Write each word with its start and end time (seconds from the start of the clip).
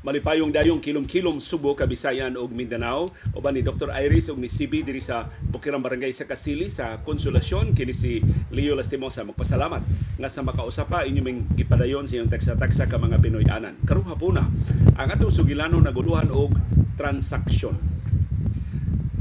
malipayong 0.00 0.48
dayong 0.48 0.80
kilom-kilom 0.80 1.44
Subo, 1.44 1.76
Kabisayan 1.76 2.32
ug 2.40 2.48
Mindanao 2.56 3.12
uban 3.36 3.52
ni 3.52 3.60
Dr. 3.60 3.92
Iris 3.92 4.32
ug 4.32 4.40
ni 4.40 4.48
CB 4.48 4.80
diri 4.80 5.04
sa 5.04 5.28
Bukirang 5.28 5.84
Barangay 5.84 6.08
sa 6.16 6.24
Kasili 6.24 6.72
sa 6.72 7.04
Konsolasyon 7.04 7.76
kini 7.76 7.92
si 7.92 8.24
Leo 8.48 8.72
Lastimosa 8.72 9.28
magpasalamat 9.28 9.84
nga 10.16 10.28
sa 10.32 10.40
makausapa 10.40 11.04
inyo 11.04 11.20
ming 11.20 11.44
gipadayon 11.52 12.08
sa 12.08 12.16
iyong 12.16 12.32
taksa-taksa 12.32 12.88
ka 12.88 12.96
mga 12.96 13.20
Pinoy-anan. 13.20 13.76
Karong 13.84 14.08
hapuna 14.08 14.48
ang 14.96 15.08
atong 15.12 15.32
sugilano 15.32 15.76
naguluhan 15.76 16.32
og 16.32 16.56
transaksyon. 16.96 17.76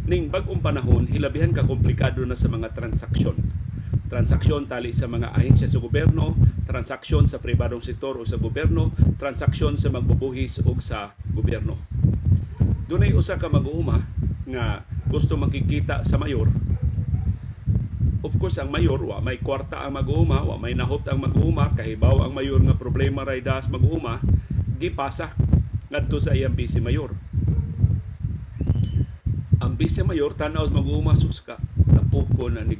Ning 0.08 0.32
bag-ong 0.32 0.64
panahon 0.64 1.12
hilabihan 1.12 1.52
ka 1.52 1.68
komplikado 1.68 2.24
na 2.24 2.40
sa 2.40 2.48
mga 2.48 2.72
transaksyon 2.72 3.36
transaksyon 4.10 4.66
tali 4.66 4.90
sa 4.90 5.06
mga 5.06 5.38
ahensya 5.38 5.70
sa 5.70 5.78
gobyerno, 5.78 6.34
transaksyon 6.70 7.26
sa 7.26 7.42
pribadong 7.42 7.82
sektor 7.82 8.14
o 8.14 8.22
sa 8.22 8.38
gobyerno, 8.38 8.94
transaksyon 9.18 9.74
sa 9.74 9.90
magbubuhis 9.90 10.62
o 10.62 10.78
sa 10.78 11.18
gobyerno. 11.34 11.82
Dunay 12.86 13.10
usa 13.18 13.42
ka 13.42 13.50
mag-uuma 13.50 14.06
nga 14.46 14.86
gusto 15.10 15.34
makikita 15.34 16.06
sa 16.06 16.22
mayor. 16.22 16.54
Of 18.22 18.38
course, 18.38 18.62
ang 18.62 18.70
mayor, 18.70 19.02
wa 19.02 19.18
may 19.18 19.42
kwarta 19.42 19.82
ang 19.82 19.98
mag-uuma, 19.98 20.46
wa 20.46 20.62
may 20.62 20.78
nahot 20.78 21.02
ang 21.10 21.26
mag-uuma, 21.26 21.74
kahibaw 21.74 22.22
ang 22.22 22.38
mayor 22.38 22.62
nga 22.62 22.78
problema 22.78 23.26
ray 23.26 23.42
das 23.42 23.66
mag-uuma, 23.66 24.22
gipasa 24.78 25.34
ngadto 25.90 26.22
sa 26.22 26.38
iyang 26.38 26.54
vice 26.54 26.78
mayor. 26.78 27.18
Ang 29.58 29.74
vice 29.74 30.06
mayor 30.06 30.38
tanaw 30.38 30.70
mag-uuma 30.70 31.18
sus 31.18 31.42
ka 31.42 31.58
napuko 31.90 32.54
na 32.54 32.62
ni 32.62 32.78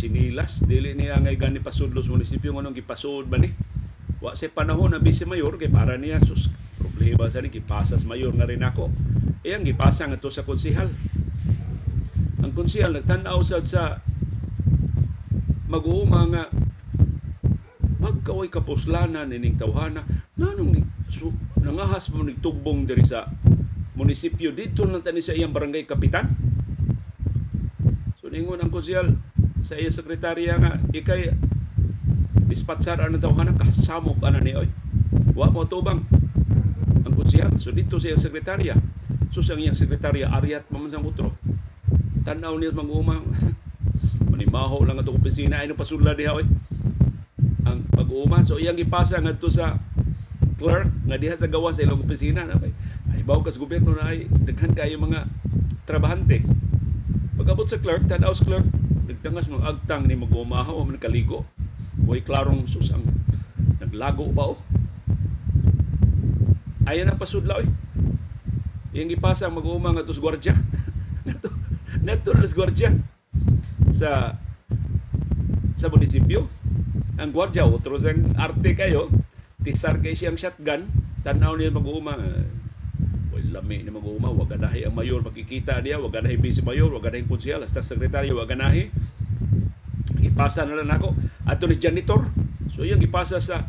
sinilas 0.00 0.64
dili 0.64 0.96
niya 0.96 1.20
ngay 1.20 1.36
gani 1.36 1.60
pasudlos 1.60 2.08
munisipyo 2.08 2.56
ngunong 2.56 2.72
gipasud 2.72 3.28
ba 3.28 3.36
ni? 3.36 3.52
Wa 4.24 4.32
sa 4.32 4.48
panahon 4.48 4.96
na 4.96 5.00
vice 5.00 5.28
mayor 5.28 5.60
kay 5.60 5.68
para 5.68 6.00
niya 6.00 6.16
sus 6.24 6.48
problema 6.80 7.28
sa 7.28 7.44
ni 7.44 7.52
gipasas 7.52 8.08
mayor 8.08 8.32
nga 8.32 8.48
rin 8.48 8.64
ako. 8.64 8.88
Iyang 9.44 9.68
gipasa 9.68 10.08
nga 10.08 10.16
sa 10.32 10.48
konsihal. 10.48 10.88
Ang 12.40 12.52
konsihal 12.56 12.96
nagtan-aw 12.96 13.40
sad 13.44 13.68
sa 13.68 14.00
mag-uuma 15.68 16.24
nga 16.32 16.44
magkaway 18.00 18.48
kapuslanan 18.48 19.28
ining 19.28 19.60
tawhana. 19.60 20.00
Nganong 20.40 20.70
ni 20.72 20.80
so, 21.12 21.28
nangahas 21.60 22.08
mo 22.08 22.24
nigtugbong 22.24 22.88
diri 22.88 23.04
sa 23.04 23.28
munisipyo 24.00 24.56
dito 24.56 24.88
lang 24.88 25.04
tani 25.04 25.20
sa 25.20 25.36
iyang 25.36 25.52
barangay 25.52 25.84
kapitan. 25.84 26.32
So 28.20 28.32
ningon 28.32 28.64
ang 28.64 28.72
konsihal 28.72 29.29
sa 29.60 29.76
iya 29.76 29.92
sekretarya 29.92 30.56
nga 30.56 30.80
ikay 30.92 31.36
dispatsar 32.50 32.98
ano 32.98 33.20
daw 33.20 33.30
ka 33.30 33.54
kasamok 33.54 34.18
ana 34.26 34.42
ni 34.42 34.58
oy. 34.58 34.66
Wa 35.38 35.52
mo 35.52 35.62
tubang. 35.62 36.02
Ang 37.06 37.14
kunsihal 37.14 37.54
so 37.62 37.70
dito 37.70 38.02
sa 38.02 38.10
iyang 38.10 38.22
sekretarya. 38.22 38.74
So 39.30 39.44
sa 39.44 39.54
iyang 39.54 39.78
sekretarya 39.78 40.32
Ariat 40.34 40.66
mamansang 40.74 41.06
utro. 41.06 41.30
Tanaw 42.26 42.58
niya 42.58 42.74
mag-umang 42.74 43.22
manimaho 44.34 44.82
lang 44.82 44.98
ato 44.98 45.14
opisina. 45.14 45.62
Ay 45.62 45.70
pasula 45.70 46.18
diha 46.18 46.34
oy. 46.34 46.46
Ang 47.62 47.86
pag-uuma 47.94 48.42
so 48.42 48.58
iyang 48.58 48.74
gipasa 48.74 49.22
ngadto 49.22 49.46
sa 49.46 49.78
clerk 50.58 50.90
nga 51.06 51.16
diha 51.16 51.38
sa 51.38 51.46
gawas 51.46 51.78
sa 51.78 51.86
ilang 51.86 52.02
opisina 52.02 52.44
na 52.44 52.58
bay 52.60 52.74
ay 53.16 53.24
bawo 53.24 53.40
kas 53.40 53.56
gobyerno 53.56 53.96
na 53.96 54.12
ay 54.12 54.28
daghan 54.44 54.74
kayo 54.76 55.00
mga 55.00 55.24
trabahante. 55.86 56.44
Pagabot 57.38 57.64
sa 57.64 57.80
clerk 57.80 58.10
tanaw 58.10 58.34
sa 58.34 58.44
clerk 58.44 58.79
nagdangas 59.10 59.50
mga 59.50 59.66
agtang 59.66 60.06
ni 60.06 60.14
mag-umahaw 60.14 60.78
o 60.78 60.86
kaligo. 60.94 61.42
Huwag 62.06 62.22
klarong 62.22 62.70
susang 62.70 63.02
naglago 63.82 64.30
ba 64.30 64.54
o? 64.54 64.58
Ayan 66.86 67.10
na 67.10 67.18
pasudla 67.18 67.58
oy. 67.58 67.66
Yung 68.94 69.10
ipasa 69.10 69.50
ang 69.50 69.58
mag-uuma 69.58 69.90
nga 69.94 70.06
tos 70.06 70.22
gwardya. 70.22 70.54
Nato 72.06 72.30
las 72.38 72.54
gwardya 72.54 72.94
sa 73.90 74.38
sa 75.74 75.86
munisipyo. 75.90 76.46
Ang 77.18 77.34
gwardya 77.34 77.66
otro 77.66 77.98
sang 77.98 78.32
arte 78.38 78.78
kayo, 78.78 79.10
tisar 79.60 79.98
kay 79.98 80.14
siyang 80.16 80.38
shotgun, 80.38 80.88
tanaw 81.26 81.58
niya 81.58 81.74
mag-uuma 81.74 82.16
Well, 83.30 83.46
lami 83.54 83.86
ni 83.86 83.94
mag-uuma, 83.94 84.34
wag 84.34 84.50
ganahi 84.50 84.90
ang 84.90 84.94
mayor 84.98 85.22
makikita 85.22 85.78
niya, 85.78 86.02
wag 86.02 86.10
ganahi 86.18 86.34
vice 86.34 86.66
mayor, 86.66 86.90
wag 86.90 87.06
ganahi 87.06 87.30
konsehal, 87.30 87.62
hasta 87.62 87.78
sekretaryo, 87.78 88.34
wag 88.34 88.50
ganahi. 88.50 88.90
Ipasa 90.20 90.68
na 90.68 90.80
lang 90.80 90.92
ako. 90.92 91.16
Ato 91.48 91.64
ni 91.66 91.80
janitor. 91.80 92.28
So 92.76 92.84
yung 92.86 93.00
ipasa 93.00 93.40
sa 93.40 93.66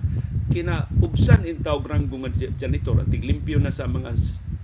kinaubsan 0.51 1.47
in 1.47 1.63
tawag 1.63 1.88
ranggo 1.88 2.19
nga 2.22 2.31
janitor 2.59 3.00
at 3.00 3.07
tiglimpyo 3.07 3.57
na 3.63 3.72
sa 3.72 3.88
mga 3.88 4.13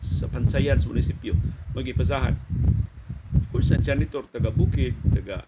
sa 0.04 0.28
pansayan 0.28 0.78
sa 0.78 0.92
munisipyo 0.92 1.34
magipasahan. 1.78 2.34
Of 3.38 3.46
course, 3.54 3.70
ang 3.70 3.86
janitor 3.86 4.26
taga 4.34 4.50
Bukid, 4.50 4.98
taga 5.14 5.46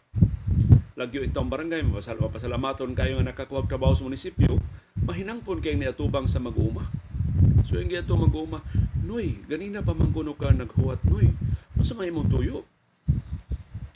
Lagyo 0.99 1.23
itong 1.23 1.47
barangay, 1.47 1.79
mapasal 1.79 2.19
mapasalamaton 2.19 2.91
kayo 2.91 3.23
nga 3.23 3.31
nakakuha 3.31 3.63
trabaho 3.71 3.95
sa 3.95 4.03
munisipyo, 4.03 4.59
mahinangpon 4.99 5.63
kay 5.63 5.79
niatubang 5.79 6.27
sa 6.27 6.43
mag-uuma. 6.43 6.91
So 7.71 7.79
yung 7.79 7.87
gato 7.87 8.19
mag-uuma, 8.19 8.59
Noy, 9.07 9.39
ganina 9.47 9.79
pa 9.79 9.95
man 9.95 10.11
kuno 10.11 10.35
ka 10.35 10.51
naghuwat, 10.51 10.99
Noy, 11.07 11.31
masa 11.79 11.95
may 11.95 12.11
mong 12.11 12.27
tuyo? 12.27 12.67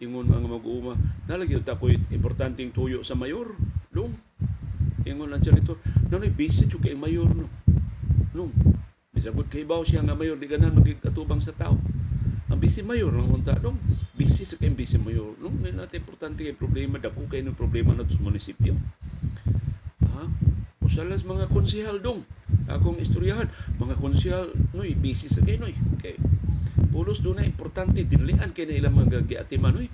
Ingon 0.03 0.27
mga 0.27 0.51
mag-uuma, 0.51 0.99
nalagyo 1.31 1.63
ta 1.63 1.79
ko 1.79 1.87
importanteng 1.87 2.75
tuyo 2.75 2.99
sa 3.07 3.15
mayor. 3.15 3.55
Dong, 3.87 4.11
ingon 5.07 5.31
lang 5.31 5.39
siya 5.39 5.55
nito, 5.55 5.79
nanoy, 6.11 6.27
busy 6.27 6.67
siya 6.67 6.75
kay 6.83 6.91
mayor, 6.91 7.31
no? 7.31 7.47
Nung, 8.35 8.51
bisagod 9.15 9.47
kay 9.47 9.63
baw 9.63 9.79
siya 9.79 10.03
nga 10.03 10.11
mayor, 10.11 10.35
di 10.35 10.51
ganan 10.51 10.75
magkatubang 10.75 11.39
sa 11.39 11.55
tao. 11.55 11.79
Ang 12.51 12.59
busy 12.59 12.83
mayor 12.83 13.15
lang 13.15 13.31
unta, 13.31 13.55
dong, 13.55 13.79
busy 14.11 14.43
sa 14.43 14.59
kay 14.59 14.75
busy 14.75 14.99
mayor. 14.99 15.39
Nung, 15.39 15.55
may 15.63 15.71
natin 15.71 16.03
importante 16.03 16.43
kay 16.43 16.51
problema, 16.51 16.99
dako 16.99 17.23
kay 17.31 17.39
ng 17.39 17.55
problema 17.55 17.95
na 17.95 18.03
sa 18.03 18.19
munisipyo. 18.19 18.75
Ha? 20.03 20.27
Usalas 20.83 21.23
mga 21.23 21.47
konsihal 21.47 22.03
dong 22.03 22.27
akong 22.67 22.99
istoryahan 22.99 23.47
mga 23.75 23.95
konsehal 23.99 24.51
noy 24.71 24.95
busy 24.95 25.27
sa 25.27 25.43
kay 25.43 25.59
noy 25.59 25.75
kay 25.99 26.15
pulos 26.93 27.25
do 27.25 27.33
na 27.33 27.41
importante 27.41 28.05
dinlian 28.05 28.53
kay 28.53 28.69
na 28.69 28.77
ilang 28.77 28.93
mga 28.93 29.25
giatiman 29.25 29.73
noy 29.73 29.89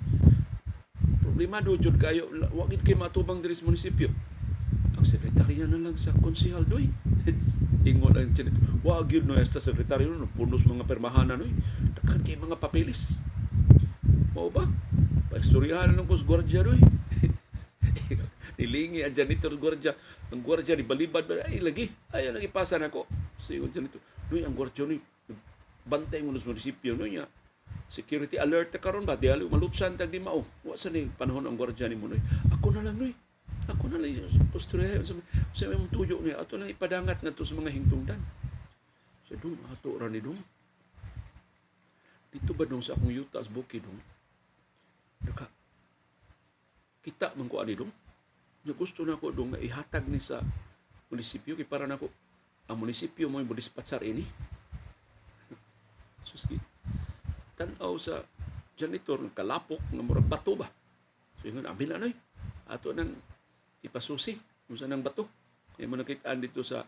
problema 1.24 1.64
do 1.64 1.80
jud 1.80 1.96
kayo 1.96 2.28
wa 2.52 2.68
gid 2.68 2.84
kay 2.84 2.92
matubang 2.92 3.40
diri 3.40 3.56
munisipyo 3.64 4.12
ang 5.00 5.08
sekretarya 5.08 5.64
na 5.64 5.80
lang 5.80 5.96
sa 5.96 6.12
konsehal 6.20 6.68
doy 6.68 6.92
ingon 7.88 8.12
ang 8.12 8.36
chinit 8.36 8.52
wa 8.84 9.00
gyud 9.00 9.24
no 9.24 9.40
esta 9.40 9.56
sekretaryo 9.56 10.12
no 10.12 10.28
punos 10.28 10.68
mga 10.68 10.84
permahanan 10.84 11.40
noy 11.40 11.52
daghan 11.96 12.20
kay 12.20 12.36
mga 12.36 12.60
papeles. 12.60 13.16
Mao 14.36 14.52
ba 14.52 14.68
paistoryahan 15.32 15.96
ng 15.96 16.04
kus 16.04 16.20
gwardiya 16.20 16.68
doy 16.68 16.76
nilingi 18.60 19.00
ang 19.00 19.16
janitor 19.16 19.56
gwardiya 19.56 19.96
ang 20.28 20.44
gwardiya 20.44 20.76
ni 20.76 20.84
balibad 20.84 21.24
ay 21.48 21.64
lagi 21.64 21.88
ay 22.12 22.28
lagi 22.28 22.52
pasa 22.52 22.76
na 22.76 22.92
ko 22.92 23.08
so 23.40 23.56
yung 23.56 23.72
janitor 23.72 24.04
noy 24.28 24.44
ang 24.44 24.52
gwardiya 24.52 24.84
ni 24.84 25.00
bantay 25.90 26.22
mo 26.22 26.30
sa 26.38 26.46
munisipyo 26.46 26.94
no 26.94 27.10
niya. 27.10 27.26
Security 27.90 28.38
alert 28.38 28.70
karon 28.78 29.02
ba? 29.02 29.18
Diali 29.18 29.42
malupsan 29.42 29.98
tag 29.98 30.14
di 30.14 30.22
mao 30.22 30.46
wa 30.62 30.78
sa 30.78 30.86
ni 30.86 31.10
panahon 31.10 31.50
ang 31.50 31.58
gwardiya 31.58 31.90
ni 31.90 31.98
mo 31.98 32.06
noy 32.06 32.22
ako 32.54 32.78
na 32.78 32.86
lang 32.86 32.96
noy. 33.02 33.10
Ako 33.66 33.90
na 33.90 33.98
lang 33.98 34.30
posturya 34.54 35.02
sa 35.02 35.18
sa 35.50 35.66
may 35.66 35.78
tuyo 35.90 36.22
ni 36.22 36.30
ato 36.30 36.54
lang 36.54 36.70
ipadangat 36.70 37.18
ngadto 37.26 37.42
sa 37.42 37.58
mga 37.58 37.74
hingtungdan. 37.74 38.22
Sa 39.26 39.34
dum 39.34 39.58
ato 39.66 39.98
ra 39.98 40.06
ni 40.06 40.22
dum. 40.22 40.38
Dito 42.30 42.54
ba 42.54 42.62
dong 42.62 42.78
sa 42.78 42.94
akong 42.94 43.10
yuta 43.10 43.42
sa 43.42 43.50
bukid 43.50 43.82
dong? 43.82 43.98
Naka 45.26 45.50
kita 47.02 47.34
man 47.34 47.50
ko 47.50 47.58
ani 47.58 47.74
dong? 47.74 47.90
Nga 48.62 48.74
gusto 48.78 49.02
na 49.02 49.18
ko 49.18 49.34
dong 49.34 49.58
ihatag 49.58 50.06
ni 50.06 50.22
sa 50.22 50.38
munisipyo 51.10 51.58
kay 51.58 51.66
para 51.66 51.90
nako 51.90 52.06
ang 52.70 52.78
munisipyo 52.78 53.26
mo 53.26 53.42
yung 53.42 53.50
dispatsar 53.50 54.06
ini 54.06 54.22
suski. 56.30 56.54
Tanaw 57.58 57.98
sa 57.98 58.22
janitor 58.78 59.18
ng 59.18 59.34
kalapok 59.34 59.82
nga 59.90 60.02
murag 60.06 60.30
bato 60.30 60.54
ba? 60.54 60.70
So 61.42 61.50
yun 61.50 61.66
amin 61.66 61.88
na 61.90 61.98
noy 61.98 62.14
ato 62.70 62.94
nang 62.94 63.18
ipasusi 63.82 64.38
kung 64.70 64.78
saan 64.78 64.94
ang 64.94 65.02
bato. 65.02 65.26
Kaya 65.74 65.90
mo 65.90 65.98
nakitaan 65.98 66.38
dito 66.38 66.62
sa 66.62 66.86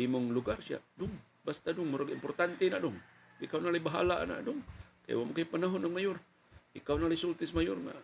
imong 0.00 0.32
lugar 0.32 0.64
siya 0.64 0.80
dong 0.96 1.12
basta 1.44 1.76
dong 1.76 1.92
murag 1.92 2.14
importante 2.14 2.64
na 2.70 2.80
dong 2.80 2.96
ikaw 3.42 3.58
na 3.60 3.74
lang 3.74 3.84
bahala 3.84 4.22
na 4.24 4.40
dong 4.40 4.64
kaya 5.10 5.26
mo 5.26 5.34
kay 5.34 5.42
panahon 5.42 5.82
ng 5.82 5.90
mayor. 5.90 6.22
Ikaw 6.70 7.02
na 7.02 7.10
lisultis 7.10 7.50
mayor 7.50 7.74
nga 7.82 7.98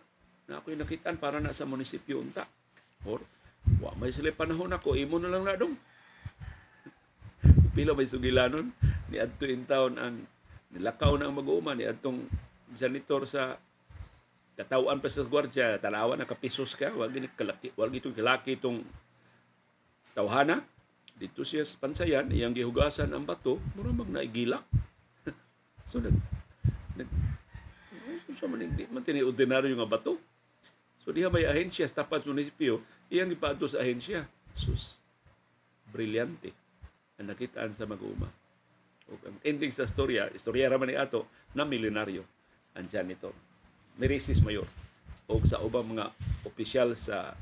na 0.51 0.59
ako'y 0.59 0.75
nakitaan 0.75 1.15
para 1.15 1.39
na 1.39 1.55
sa 1.55 1.63
munisipyo 1.63 2.19
unta. 2.19 2.43
Or, 3.07 3.23
wa 3.79 3.95
may 3.95 4.11
sila 4.11 4.35
panahon 4.35 4.75
ako, 4.75 4.99
imo 4.99 5.15
na 5.15 5.31
lang 5.31 5.47
na 5.47 5.55
dong. 5.55 5.79
Pila 7.79 7.95
may 7.95 8.11
sugilanon, 8.11 8.75
ni 9.07 9.23
adto 9.23 9.47
in 9.47 9.63
town 9.63 9.95
ang 9.95 10.27
nilakaw 10.71 11.15
na 11.15 11.29
ang 11.29 11.35
mag-uuma, 11.35 11.73
ni 11.73 11.87
adtong 11.87 12.27
janitor 12.75 13.23
sa 13.23 13.55
katawan 14.57 14.99
pa 14.99 15.07
sa 15.07 15.23
gwardya, 15.23 15.77
tanawa 15.77 16.17
na 16.17 16.27
kapisos 16.27 16.73
ka, 16.73 16.89
wag 16.91 17.13
gini 17.13 17.29
kalaki, 17.29 17.71
wag 17.77 17.93
itong 17.93 18.17
kalaki 18.17 18.57
itong 18.57 18.81
tawhana, 20.17 20.65
dito 21.17 21.41
siya 21.41 21.65
sa 21.65 21.81
pansayan 21.81 22.29
iyang 22.29 22.53
gihugasan 22.53 23.09
ang 23.09 23.25
bato 23.25 23.57
mura 23.73 23.89
mag 23.89 24.09
naigilak. 24.09 24.61
So 25.89 25.97
nag 25.97 26.13
nag 26.93 27.09
so 28.37 28.45
man 28.45 28.61
hindi 28.61 28.85
man 28.91 29.01
tini 29.01 29.25
nga 29.25 29.89
bato. 29.89 30.21
So 31.01 31.09
diha 31.09 31.33
may 31.33 31.49
ahensya 31.49 31.89
sa 31.89 32.05
tapat 32.05 32.21
sa 32.21 32.29
munisipyo 32.29 32.85
iyang 33.09 33.33
ipaadto 33.33 33.65
sa 33.65 33.81
ahensya. 33.81 34.29
Sus 34.53 34.93
brilyante 35.89 36.53
ang 37.17 37.33
nakitaan 37.33 37.73
sa 37.73 37.89
mag-uma 37.89 38.29
ug 39.07 39.19
ang 39.23 39.37
ending 39.47 39.71
sa 39.71 39.87
storya 39.87 40.27
istorya 40.35 40.67
ra 40.67 40.79
ni 40.83 40.95
ato 40.95 41.27
na 41.55 41.63
milyonaryo. 41.63 42.23
Ang 42.77 42.87
janitor 42.91 43.33
Merisis 43.97 44.43
Mayor. 44.43 44.67
O 45.27 45.41
sa 45.43 45.59
ubang 45.59 45.83
mga 45.83 46.13
opisyal 46.47 46.93
sa 46.95 47.35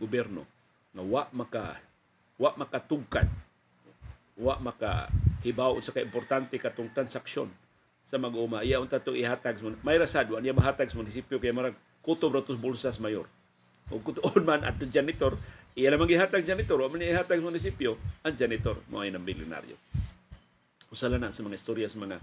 gobyerno 0.00 0.42
nga 0.96 1.02
wa 1.04 1.22
maka 1.30 1.78
wa 2.40 2.50
makatugkan. 2.56 3.28
Wa 4.40 4.56
maka 4.58 5.12
hibaw 5.44 5.76
sa 5.84 5.92
ka 5.92 6.00
importante 6.00 6.56
katong 6.56 6.90
transaksyon 6.96 7.52
sa 8.08 8.16
mag-uma. 8.16 8.64
Iya 8.64 8.80
unta 8.80 8.98
to 8.98 9.14
ihatag 9.14 9.60
sa 9.60 9.70
may 9.84 10.00
rasad 10.00 10.26
wa 10.32 10.40
niya 10.40 10.56
mahatag 10.56 10.88
sa 10.88 10.98
munisipyo 10.98 11.38
kay 11.38 11.52
marag 11.52 11.76
kutob 12.00 12.34
ra 12.34 12.42
bulsas 12.42 12.96
mayor. 12.98 13.28
O 13.90 14.00
kutuon 14.00 14.42
man 14.46 14.64
at 14.64 14.80
janitor 14.88 15.36
iya 15.76 15.92
namang 15.92 16.10
gihatag 16.10 16.42
janitor 16.42 16.80
wa 16.80 16.90
man 16.90 17.04
ihatag 17.04 17.38
sa 17.38 17.46
munisipyo 17.46 18.00
ang 18.26 18.34
janitor 18.34 18.80
mo 18.90 19.04
ay 19.04 19.12
ng 19.12 19.22
milyonaryo 19.22 19.76
usala 20.90 21.22
na 21.22 21.30
sa 21.30 21.46
mga 21.46 21.54
istorya 21.54 21.86
sa 21.86 22.02
mga 22.02 22.18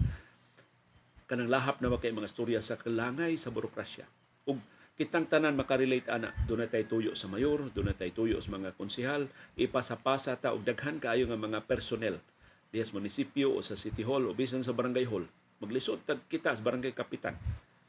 kanang 1.28 1.48
lahap 1.48 1.80
na 1.80 1.92
kay 1.96 2.12
mga 2.12 2.28
istorya 2.28 2.60
sa 2.60 2.76
kalangay 2.76 3.36
sa 3.40 3.48
burokrasya. 3.48 4.04
Ug 4.44 4.60
kitang 4.96 5.24
tanan 5.24 5.56
makarelate 5.56 6.08
ana, 6.08 6.36
doon 6.44 6.64
na 6.64 6.68
tayo 6.68 6.84
tuyo 6.84 7.12
sa 7.16 7.28
mayor, 7.32 7.72
doon 7.72 7.92
na 7.92 7.96
tayo 7.96 8.12
tuyo 8.12 8.36
sa 8.40 8.48
mga 8.52 8.76
konsihal, 8.76 9.28
ipasapasa 9.56 10.36
ta 10.36 10.52
og 10.52 10.64
daghan 10.64 11.00
kaayo 11.00 11.28
nga 11.28 11.40
mga 11.40 11.64
personnel 11.64 12.20
diya 12.68 12.84
sa 12.84 13.00
munisipyo 13.00 13.56
o 13.56 13.64
sa 13.64 13.72
city 13.72 14.04
hall 14.04 14.28
o 14.28 14.36
bisan 14.36 14.60
sa 14.60 14.76
barangay 14.76 15.08
hall. 15.08 15.24
Maglisod 15.64 16.04
tag 16.04 16.20
kita 16.28 16.52
sa 16.52 16.60
barangay 16.60 16.92
kapitan. 16.92 17.36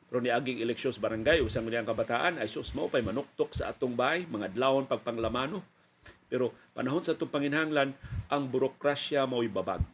Pero 0.10 0.24
ni 0.24 0.32
aging 0.32 0.64
eleksyon 0.64 0.96
sa 0.96 1.04
barangay, 1.06 1.44
usang 1.44 1.68
niyang 1.70 1.86
kabataan, 1.86 2.42
ay 2.42 2.50
sus, 2.50 2.74
mao 2.74 2.90
pa'y 2.90 3.06
manuktok 3.06 3.54
sa 3.54 3.70
atong 3.70 3.94
bahay, 3.94 4.26
mga 4.26 4.58
dlawon 4.58 4.90
pagpanglamano. 4.90 5.62
Pero 6.26 6.50
panahon 6.74 7.06
sa 7.06 7.14
itong 7.14 7.30
panginhanglan, 7.30 7.94
ang 8.26 8.50
burokrasya 8.50 9.30
mao'y 9.30 9.52
babag 9.52 9.86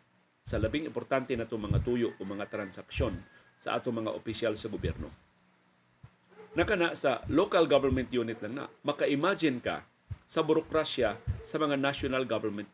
sa 0.46 0.62
labing 0.62 0.86
importante 0.86 1.34
na 1.34 1.50
itong 1.50 1.74
mga 1.74 1.82
tuyo 1.82 2.14
o 2.16 2.22
mga 2.22 2.46
transaksyon 2.54 3.18
sa 3.58 3.82
atong 3.82 4.06
mga 4.06 4.14
opisyal 4.14 4.54
sa 4.54 4.70
gobyerno. 4.70 5.10
Nakana 6.54 6.94
sa 6.94 7.26
local 7.34 7.66
government 7.66 8.14
unit 8.14 8.38
lang 8.46 8.62
na, 8.62 8.66
maka-imagine 8.86 9.58
ka 9.58 9.82
sa 10.30 10.46
burokrasya 10.46 11.18
sa 11.42 11.58
mga 11.58 11.82
national 11.82 12.30
government 12.30 12.70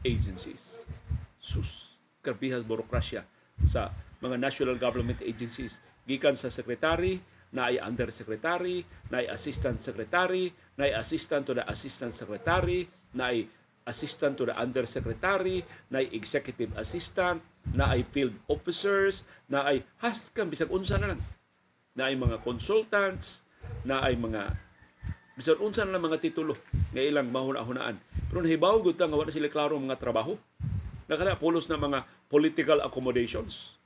agencies. 0.00 0.88
Sus, 1.44 1.92
karbihas 2.24 2.64
burokrasya 2.64 3.28
sa 3.68 3.92
mga 4.24 4.40
national 4.40 4.80
government 4.80 5.20
agencies. 5.20 5.84
Gikan 6.08 6.40
sa 6.40 6.48
secretary, 6.48 7.20
na 7.54 7.70
ay 7.70 7.78
undersecretary, 7.78 8.82
na 9.12 9.22
ay 9.22 9.30
assistant 9.30 9.78
secretary, 9.78 10.50
na 10.74 10.90
ay 10.90 10.92
assistant 10.98 11.46
to 11.46 11.54
the 11.54 11.62
assistant 11.70 12.10
secretary, 12.10 12.90
na 13.14 13.30
ay 13.30 13.46
assistant 13.84 14.40
to 14.40 14.48
the 14.48 14.56
undersecretary, 14.56 15.64
na 15.92 16.00
ay 16.00 16.08
executive 16.12 16.72
assistant, 16.76 17.44
na 17.72 17.92
ay 17.92 18.04
field 18.12 18.32
officers, 18.48 19.24
na 19.48 19.64
ay 19.64 19.84
haskam 20.00 20.48
bisag 20.48 20.72
unsa 20.72 20.96
na 20.96 21.14
lang. 21.14 21.20
Na 21.94 22.08
ay 22.08 22.16
mga 22.16 22.40
consultants, 22.40 23.44
na 23.84 24.00
ay 24.04 24.16
mga 24.16 24.56
bisag 25.36 25.60
unsa 25.60 25.84
na 25.84 25.96
lang 25.96 26.04
mga 26.04 26.20
titulo 26.20 26.56
nga 26.92 27.00
ilang 27.00 27.28
mahuna-hunaan. 27.28 28.00
Pero 28.32 28.40
nahibaw 28.40 28.80
gud 28.80 28.96
nga 28.96 29.08
wala 29.08 29.30
sila 29.30 29.52
klaro 29.52 29.76
mga 29.76 30.00
trabaho. 30.00 30.34
Nakala 31.04 31.36
pulos 31.36 31.68
na 31.68 31.76
mga 31.76 32.08
political 32.32 32.80
accommodations 32.80 33.76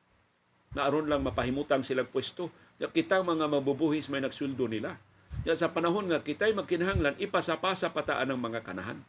na 0.76 0.84
aron 0.84 1.08
lang 1.08 1.24
mapahimutang 1.24 1.82
silang 1.84 2.08
pwesto. 2.08 2.52
Ya 2.76 2.86
kitang 2.86 3.26
mga 3.26 3.48
mabubuhis 3.48 4.06
may 4.12 4.20
nagsweldo 4.22 4.68
nila. 4.68 5.00
Ya 5.42 5.56
sa 5.56 5.72
panahon 5.72 6.06
nga 6.10 6.20
kitay 6.20 6.52
magkinahanglan 6.52 7.16
ipasapasa 7.18 7.90
pataan 7.90 8.30
ng 8.34 8.40
mga 8.40 8.60
kanahan. 8.62 9.00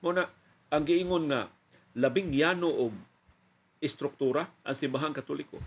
Muna, 0.00 0.24
ang 0.72 0.84
giingon 0.88 1.28
nga 1.28 1.52
labing 1.92 2.32
yano 2.32 2.72
og 2.72 2.96
istruktura 3.84 4.48
ang 4.64 4.76
simbahang 4.76 5.12
katoliko. 5.12 5.60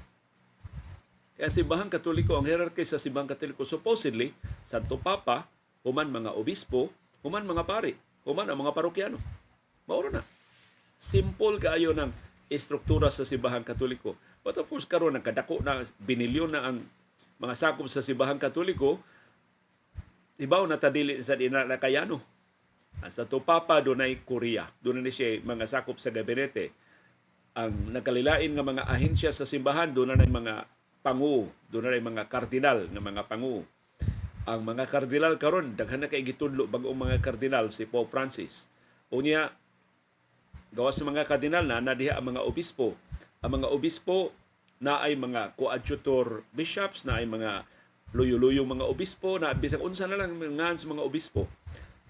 Kaya 1.37 1.49
simbahang 1.49 1.89
katoliko, 1.89 2.37
ang 2.37 2.45
hierarchy 2.45 2.85
sa 2.85 3.01
simbahang 3.01 3.29
katoliko, 3.29 3.65
supposedly, 3.65 4.33
Santo 4.65 5.01
Papa, 5.01 5.49
human 5.81 6.09
mga 6.09 6.33
obispo, 6.33 6.93
human 7.25 7.45
mga 7.45 7.65
pari, 7.65 7.93
human 8.25 8.49
ang 8.49 8.61
mga 8.61 8.73
parokyano. 8.73 9.17
Mauro 9.89 10.13
na. 10.13 10.21
Simple 10.97 11.57
kaayo 11.57 11.93
ng 11.93 12.13
istruktura 12.49 13.09
sa 13.09 13.25
simbahang 13.25 13.65
katoliko. 13.65 14.13
But 14.45 14.61
of 14.61 14.69
course, 14.69 14.85
karon 14.85 15.17
nagkadako 15.17 15.61
na 15.65 15.81
binilyon 16.01 16.53
na 16.53 16.69
ang 16.69 16.85
mga 17.41 17.53
sakop 17.57 17.89
sa 17.89 18.05
simbahang 18.05 18.37
katoliko, 18.37 19.01
ibaw 20.37 20.65
na 20.69 20.77
tadili 20.77 21.21
sa 21.21 21.37
dinakayano 21.37 22.32
sa 23.09 23.27
Tupapa 23.27 23.83
dunay 23.83 24.23
Korea. 24.23 24.69
Doon 24.79 25.03
na 25.03 25.11
siya 25.11 25.41
mga 25.41 25.65
sakop 25.67 25.99
sa 25.99 26.13
gabinete. 26.13 26.71
Ang 27.53 27.93
nagkalilain 27.93 28.51
nga 28.53 28.65
mga 28.65 28.83
ahensya 28.87 29.29
sa 29.31 29.47
simbahan, 29.47 29.93
doon 29.93 30.15
na 30.15 30.25
mga 30.25 30.65
pangu, 31.03 31.51
doon 31.69 31.89
na 31.89 31.99
mga 31.99 32.23
kardinal 32.31 32.87
nga 32.89 33.01
mga 33.01 33.23
pangu. 33.27 33.65
Ang 34.43 34.61
mga 34.67 34.91
kardinal 34.91 35.35
karon 35.39 35.75
daghan 35.79 36.03
na 36.03 36.11
kay 36.11 36.23
gitudlo 36.23 36.67
bag-ong 36.67 37.07
mga 37.07 37.17
kardinal 37.23 37.71
si 37.71 37.87
Pope 37.87 38.11
Francis. 38.11 38.67
Unya 39.07 39.55
gawas 40.73 40.99
sa 40.99 41.07
mga 41.07 41.23
kardinal 41.29 41.63
na 41.63 41.79
na 41.79 41.95
diha 41.95 42.19
ang 42.19 42.33
mga 42.33 42.43
obispo. 42.43 42.97
Ang 43.39 43.61
mga 43.61 43.67
obispo 43.71 44.35
na 44.83 44.99
ay 44.99 45.15
mga 45.15 45.55
coadjutor 45.55 46.43
bishops, 46.51 47.07
na 47.07 47.23
ay 47.23 47.25
mga 47.29 47.63
luyo-luyong 48.11 48.67
mga 48.67 48.83
obispo, 48.83 49.39
na 49.39 49.55
bisag 49.55 49.79
unsa 49.79 50.09
na 50.09 50.19
lang 50.19 50.35
ngan 50.35 50.75
sa 50.75 50.91
mga 50.91 51.05
obispo 51.05 51.47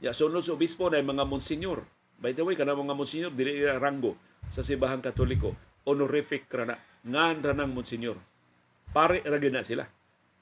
Ya 0.04 0.12
sunod 0.12 0.44
sa 0.44 0.52
obispo 0.52 0.92
na 0.92 1.00
mga 1.00 1.24
monsinyor. 1.24 1.80
By 2.20 2.36
the 2.36 2.44
way, 2.44 2.60
kana 2.60 2.76
mga 2.76 2.92
monsinyor 2.92 3.32
dili 3.32 3.64
ila 3.64 3.80
ranggo 3.80 4.20
sa 4.52 4.60
simbahan 4.60 5.00
Katoliko. 5.00 5.56
Honorific 5.88 6.52
rana. 6.52 6.76
Ngan 7.08 7.40
ranang 7.40 7.72
monsinyor. 7.72 8.20
Pare 8.92 9.24
ra 9.24 9.40
na 9.40 9.64
sila. 9.64 9.88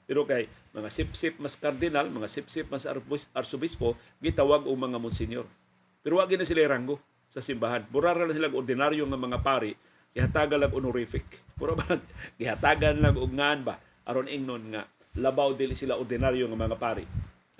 Pero 0.02 0.26
kay 0.26 0.50
mga 0.74 0.90
sip-sip 0.90 1.38
mas 1.38 1.54
kardinal, 1.54 2.10
mga 2.10 2.26
sip-sip 2.26 2.66
mas 2.74 2.90
arsobispo, 3.38 3.94
gitawag 4.18 4.66
og 4.66 4.74
mga 4.74 4.98
monsinyor. 4.98 5.46
Pero 6.02 6.18
wag 6.18 6.34
na 6.34 6.42
sila 6.42 6.66
ranggo 6.66 6.98
sa 7.30 7.38
simbahan. 7.38 7.86
Burara 7.86 8.26
lang 8.26 8.34
sila 8.34 8.50
ordinaryo 8.50 9.06
nga 9.06 9.14
mga 9.14 9.46
pari, 9.46 9.78
ihatagan 10.18 10.58
lang 10.58 10.74
honorific. 10.74 11.38
Puro 11.54 11.78
ba 11.78 11.86
gihatagan 12.42 12.98
lang 12.98 13.14
og 13.14 13.30
ngan 13.30 13.62
ba 13.62 13.78
aron 14.10 14.26
ingnon 14.26 14.74
nga 14.74 14.90
labaw 15.22 15.54
dili 15.54 15.78
sila 15.78 15.94
ordinaryo 15.94 16.50
nga 16.50 16.58
mga 16.58 16.78
pari 16.82 17.06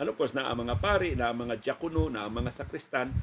ano 0.02 0.18
po, 0.18 0.26
na 0.34 0.50
ang 0.50 0.66
mga 0.66 0.82
pari, 0.82 1.14
na 1.14 1.30
ang 1.30 1.46
mga 1.46 1.62
diakono, 1.62 2.10
na 2.10 2.26
ang 2.26 2.34
mga 2.34 2.50
sakristan, 2.50 3.14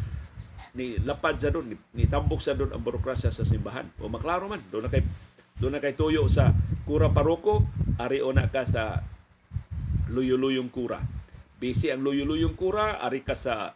ni 0.79 0.95
lapad 1.03 1.36
sa 1.36 1.51
doon, 1.51 1.75
ni, 1.91 2.05
tambok 2.07 2.39
sa 2.39 2.55
doon 2.55 2.71
ang 2.71 2.79
burokrasya 2.79 3.36
sa 3.36 3.43
simbahan. 3.43 3.91
O 4.00 4.07
maklaro 4.07 4.48
man, 4.48 4.63
doon 4.71 4.88
na 4.88 4.91
kay 4.91 5.03
doon 5.59 5.75
na 5.75 5.83
kay 5.83 5.91
tuyo 5.91 6.24
sa 6.31 6.55
kura 6.88 7.12
paroko, 7.12 7.67
ari 8.00 8.24
na 8.31 8.48
ka 8.48 8.63
sa 8.63 9.03
luyo-luyong 10.07 10.71
kura. 10.71 11.03
Busy 11.59 11.91
ang 11.91 12.00
luyo-luyong 12.00 12.55
kura, 12.55 13.03
ari 13.03 13.27
ka 13.27 13.36
sa 13.36 13.75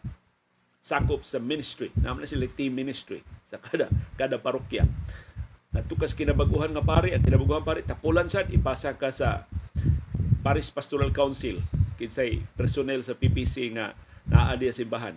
sakop 0.80 1.28
sa 1.28 1.36
ministry. 1.36 1.92
Naman 2.00 2.24
na 2.24 2.30
sila 2.30 2.48
team 2.48 2.72
ministry 2.72 3.20
sa 3.44 3.60
kada 3.60 3.92
kada 4.16 4.40
parokya. 4.40 4.88
At 5.76 5.84
tukas 5.90 6.16
kinabaguhan 6.16 6.72
nga 6.72 6.80
pari, 6.80 7.12
at 7.12 7.20
kinabaguhan 7.20 7.66
pari, 7.66 7.84
tapulan 7.84 8.32
sad, 8.32 8.48
ipasa 8.48 8.96
ka 8.96 9.12
sa 9.12 9.44
Paris 10.40 10.72
Pastoral 10.72 11.12
Council 11.12 11.60
kinsay 11.96 12.42
personnel 12.58 13.00
sa 13.02 13.14
PPC 13.14 13.74
nga 13.74 13.94
naa 14.28 14.56
diya 14.56 14.72
simbahan. 14.72 15.16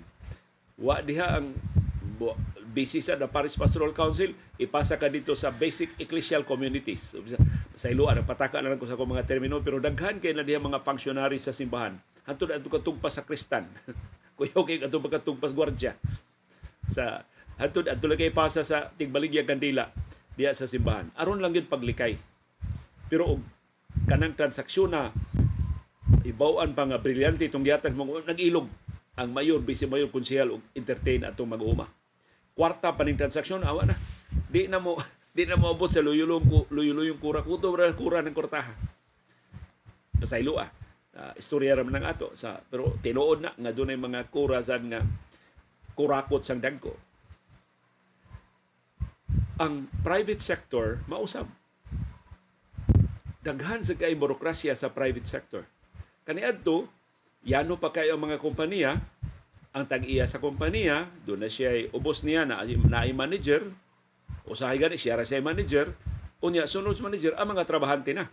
Wa 0.78 1.02
diha 1.02 1.42
ang 1.42 1.56
busy 2.78 3.02
sa 3.02 3.18
Paris 3.26 3.58
Pastoral 3.58 3.94
Council, 3.94 4.38
ipasa 4.62 5.02
ka 5.02 5.10
dito 5.10 5.34
sa 5.34 5.50
basic 5.50 5.98
ecclesial 5.98 6.46
communities. 6.46 7.18
Sa 7.74 7.90
iluan, 7.90 8.22
pataka 8.22 8.62
na 8.62 8.70
lang 8.70 8.78
ko 8.78 8.86
sa 8.86 8.98
mga 8.98 9.26
termino, 9.26 9.62
pero 9.66 9.82
daghan 9.82 10.22
kay 10.22 10.38
na 10.38 10.46
diha 10.46 10.62
mga 10.62 10.86
functionaries 10.86 11.46
sa 11.46 11.54
simbahan. 11.54 11.98
Hantod 12.28 12.54
ato 12.54 12.70
katugpas 12.70 13.18
sa 13.18 13.26
kristan. 13.26 13.66
Kuyaw 14.38 14.62
kay 14.68 14.84
ato 14.84 15.02
katugpas 15.02 15.56
gwardya. 15.56 15.98
Sa 16.94 17.26
hantod 17.58 17.90
ato 17.90 18.06
kay 18.14 18.30
pasa 18.30 18.62
sa 18.62 18.94
tigbaligya 18.94 19.48
kandila 19.48 19.90
diya 20.38 20.54
sa 20.54 20.70
simbahan. 20.70 21.10
Aron 21.18 21.42
lang 21.42 21.56
yun 21.58 21.66
paglikay. 21.66 22.20
Pero 23.10 23.40
og 23.40 23.42
kanang 24.06 24.38
transaksyon 24.38 24.94
na 24.94 25.10
ibawan 26.28 26.76
pa 26.76 26.88
nga 26.88 27.00
brilyante 27.00 27.48
itong 27.48 27.64
gihatag 27.64 27.96
mo 27.96 28.08
nag-ilog 28.24 28.68
ang 29.18 29.34
mayor, 29.34 29.58
vice 29.66 29.90
mayor, 29.90 30.14
konsehal 30.14 30.62
og 30.62 30.62
entertain 30.78 31.26
atong 31.26 31.50
mag-uma. 31.50 31.90
Kwarta 32.54 32.94
pa 32.94 33.02
ning 33.02 33.18
transaksyon 33.18 33.66
awa 33.66 33.90
na. 33.90 33.98
Di 34.46 34.70
na 34.70 34.78
mo 34.78 35.02
di 35.36 35.50
na 35.50 35.58
mo 35.58 35.74
abot 35.74 35.90
sa 35.90 36.06
luyulong 36.06 36.46
ko 36.46 36.70
luyulong 36.70 37.18
kura 37.18 37.42
kuto 37.42 37.74
ra 37.74 37.90
kura 37.98 38.22
ng 38.22 38.38
kortaha. 38.38 38.78
Pasaylo 40.22 40.62
ah. 40.62 40.70
Uh, 41.18 41.34
istorya 41.34 41.74
ra 41.74 41.82
man 41.82 42.06
ato 42.06 42.30
sa 42.38 42.62
pero 42.62 42.94
tinuod 43.02 43.42
na 43.42 43.50
nga 43.58 43.74
dunay 43.74 43.98
mga 43.98 44.30
kura 44.30 44.62
sad 44.62 44.86
nga 44.86 45.02
kurakot 45.98 46.46
sang 46.46 46.62
dagko. 46.62 46.94
Ang 49.58 49.90
private 50.06 50.46
sector 50.46 51.02
mausab. 51.10 51.50
Daghan 53.42 53.82
sa 53.82 53.98
kay 53.98 54.14
burokrasya 54.14 54.78
sa 54.78 54.94
private 54.94 55.26
sector. 55.26 55.66
Kaniadto, 56.28 56.92
yano 57.48 57.80
pa 57.80 57.96
kayo 57.96 58.20
ang 58.20 58.28
mga 58.28 58.44
kompanya, 58.44 59.00
ang 59.72 59.88
tag-iya 59.88 60.28
sa 60.28 60.44
kompanya, 60.44 61.08
doon 61.24 61.40
na 61.40 61.48
siya 61.48 61.88
ubos 61.96 62.28
niya 62.28 62.44
na, 62.44 62.60
na 62.68 63.08
manager, 63.16 63.72
usahay 64.44 64.76
gani 64.76 65.00
siya 65.00 65.16
ra 65.16 65.24
siya 65.24 65.40
manager, 65.40 65.96
unya 66.44 66.68
sunod 66.68 67.00
sa 67.00 67.08
manager 67.08 67.32
ang 67.40 67.56
mga 67.56 67.64
trabahante 67.64 68.12
na. 68.12 68.28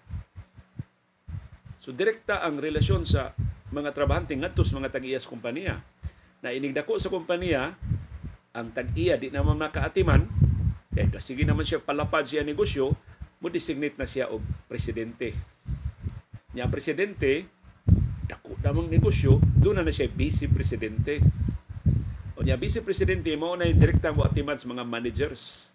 So 1.79 1.95
direkta 1.95 2.43
ang 2.43 2.59
relasyon 2.59 3.07
sa 3.07 3.31
mga 3.71 3.95
trabahante 3.95 4.35
ngadto 4.35 4.67
sa 4.67 4.75
mga 4.75 4.91
tag-iya 4.91 5.23
sa 5.23 5.31
kompanya. 5.31 5.79
Na 6.43 6.51
inigdako 6.51 6.99
sa 6.99 7.15
kompanya, 7.15 7.79
ang 8.51 8.75
tag-iya 8.75 9.15
di 9.15 9.31
naman 9.31 9.55
makaatiman, 9.55 10.27
kaya 10.91 11.15
kasi 11.15 11.39
naman 11.47 11.63
siya 11.63 11.79
palapad 11.79 12.27
siya 12.27 12.43
negosyo, 12.43 12.91
mo 13.39 13.47
designate 13.47 13.95
na 13.95 14.07
siya 14.09 14.35
og 14.35 14.43
presidente. 14.67 15.31
Niya 16.51 16.67
presidente, 16.67 17.47
dako 18.25 18.57
namang 18.64 18.88
negosyo, 18.88 19.37
doon 19.61 19.81
na 19.81 19.85
na 19.85 19.93
siya 19.93 20.09
vice 20.09 20.49
presidente. 20.49 21.21
O 22.35 22.43
niya 22.43 22.57
vice 22.57 22.81
presidente 22.81 23.28
mo 23.37 23.54
na 23.54 23.69
yung 23.69 23.81
direkta 23.81 24.11
mo 24.12 24.25
atiman 24.25 24.57
sa 24.57 24.69
mga 24.69 24.85
managers. 24.85 25.73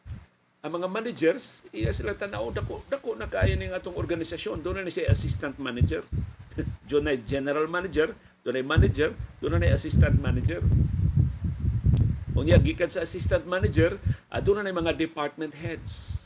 Ang 0.60 0.82
mga 0.82 0.88
managers, 0.91 1.63
iya 1.72 1.96
sila 1.96 2.18
tanaw, 2.18 2.51
dako, 2.51 2.84
dako 2.91 3.15
na 3.15 3.32
kaya 3.32 3.56
ning 3.56 3.72
atong 3.72 3.96
organisasyon. 3.96 4.60
Doon 4.60 4.84
na 4.84 4.91
siya 4.91 5.08
assistant 5.08 5.56
manager. 5.56 6.03
doon 6.89 7.08
na 7.08 7.15
general 7.15 7.70
manager, 7.72 8.12
doon 8.44 8.60
na 8.60 8.65
manager, 8.65 9.15
doon 9.39 9.56
na 9.56 9.72
assistant 9.72 10.20
manager. 10.20 10.60
O 12.36 12.44
niya, 12.44 12.60
gikan 12.60 12.91
sa 12.91 13.03
assistant 13.03 13.48
manager, 13.48 14.00
at 14.27 14.44
doon 14.44 14.63
na 14.63 14.75
mga 14.75 14.96
department 15.00 15.56
heads. 15.56 16.20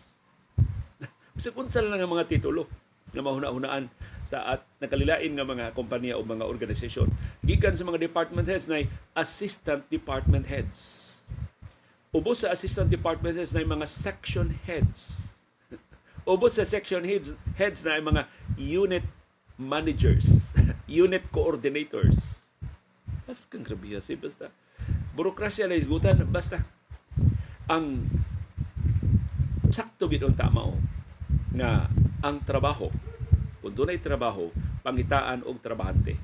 Bisag 1.37 1.57
unsa 1.57 1.81
lang 1.81 2.01
nga 2.01 2.09
mga 2.09 2.25
titulo 2.29 2.65
nga 3.13 3.21
mahuna-hunaan 3.21 3.87
sa 4.25 4.57
at 4.57 4.61
nakalilain 4.81 5.31
nga 5.37 5.45
mga 5.45 5.65
kompanya 5.77 6.17
o 6.17 6.25
mga 6.25 6.49
organisasyon. 6.49 7.13
Gikan 7.45 7.77
sa 7.77 7.85
mga 7.85 8.01
department 8.01 8.49
heads 8.49 8.65
na 8.65 8.81
assistant 9.13 9.85
department 9.93 10.49
heads. 10.49 11.09
Ubos 12.09 12.41
sa 12.41 12.53
assistant 12.53 12.89
department 12.89 13.37
heads 13.37 13.53
na 13.53 13.61
mga 13.61 13.85
section 13.85 14.57
heads. 14.65 15.33
Ubos 16.33 16.57
sa 16.57 16.65
section 16.65 17.05
heads, 17.05 17.37
heads 17.57 17.85
na 17.85 18.01
mga 18.01 18.25
unit 18.57 19.05
managers, 19.57 20.49
unit 20.89 21.25
coordinators. 21.29 22.45
Mas 23.29 23.45
kang 23.45 23.61
grabe 23.61 23.97
si 24.01 24.17
basta. 24.17 24.49
Burokrasya 25.13 25.69
na 25.69 25.77
isgutan, 25.77 26.25
basta 26.27 26.65
ang 27.69 28.09
sakto 29.71 30.05
gid 30.11 30.21
tama 30.35 30.69
o 30.69 30.77
nga 31.55 31.87
ang 32.23 32.39
trabaho. 32.39 32.87
Kung 33.59 33.75
dunay 33.75 33.99
trabaho 33.99 34.47
pangitaan 34.79 35.43
og 35.43 35.59
trabahante. 35.59 36.15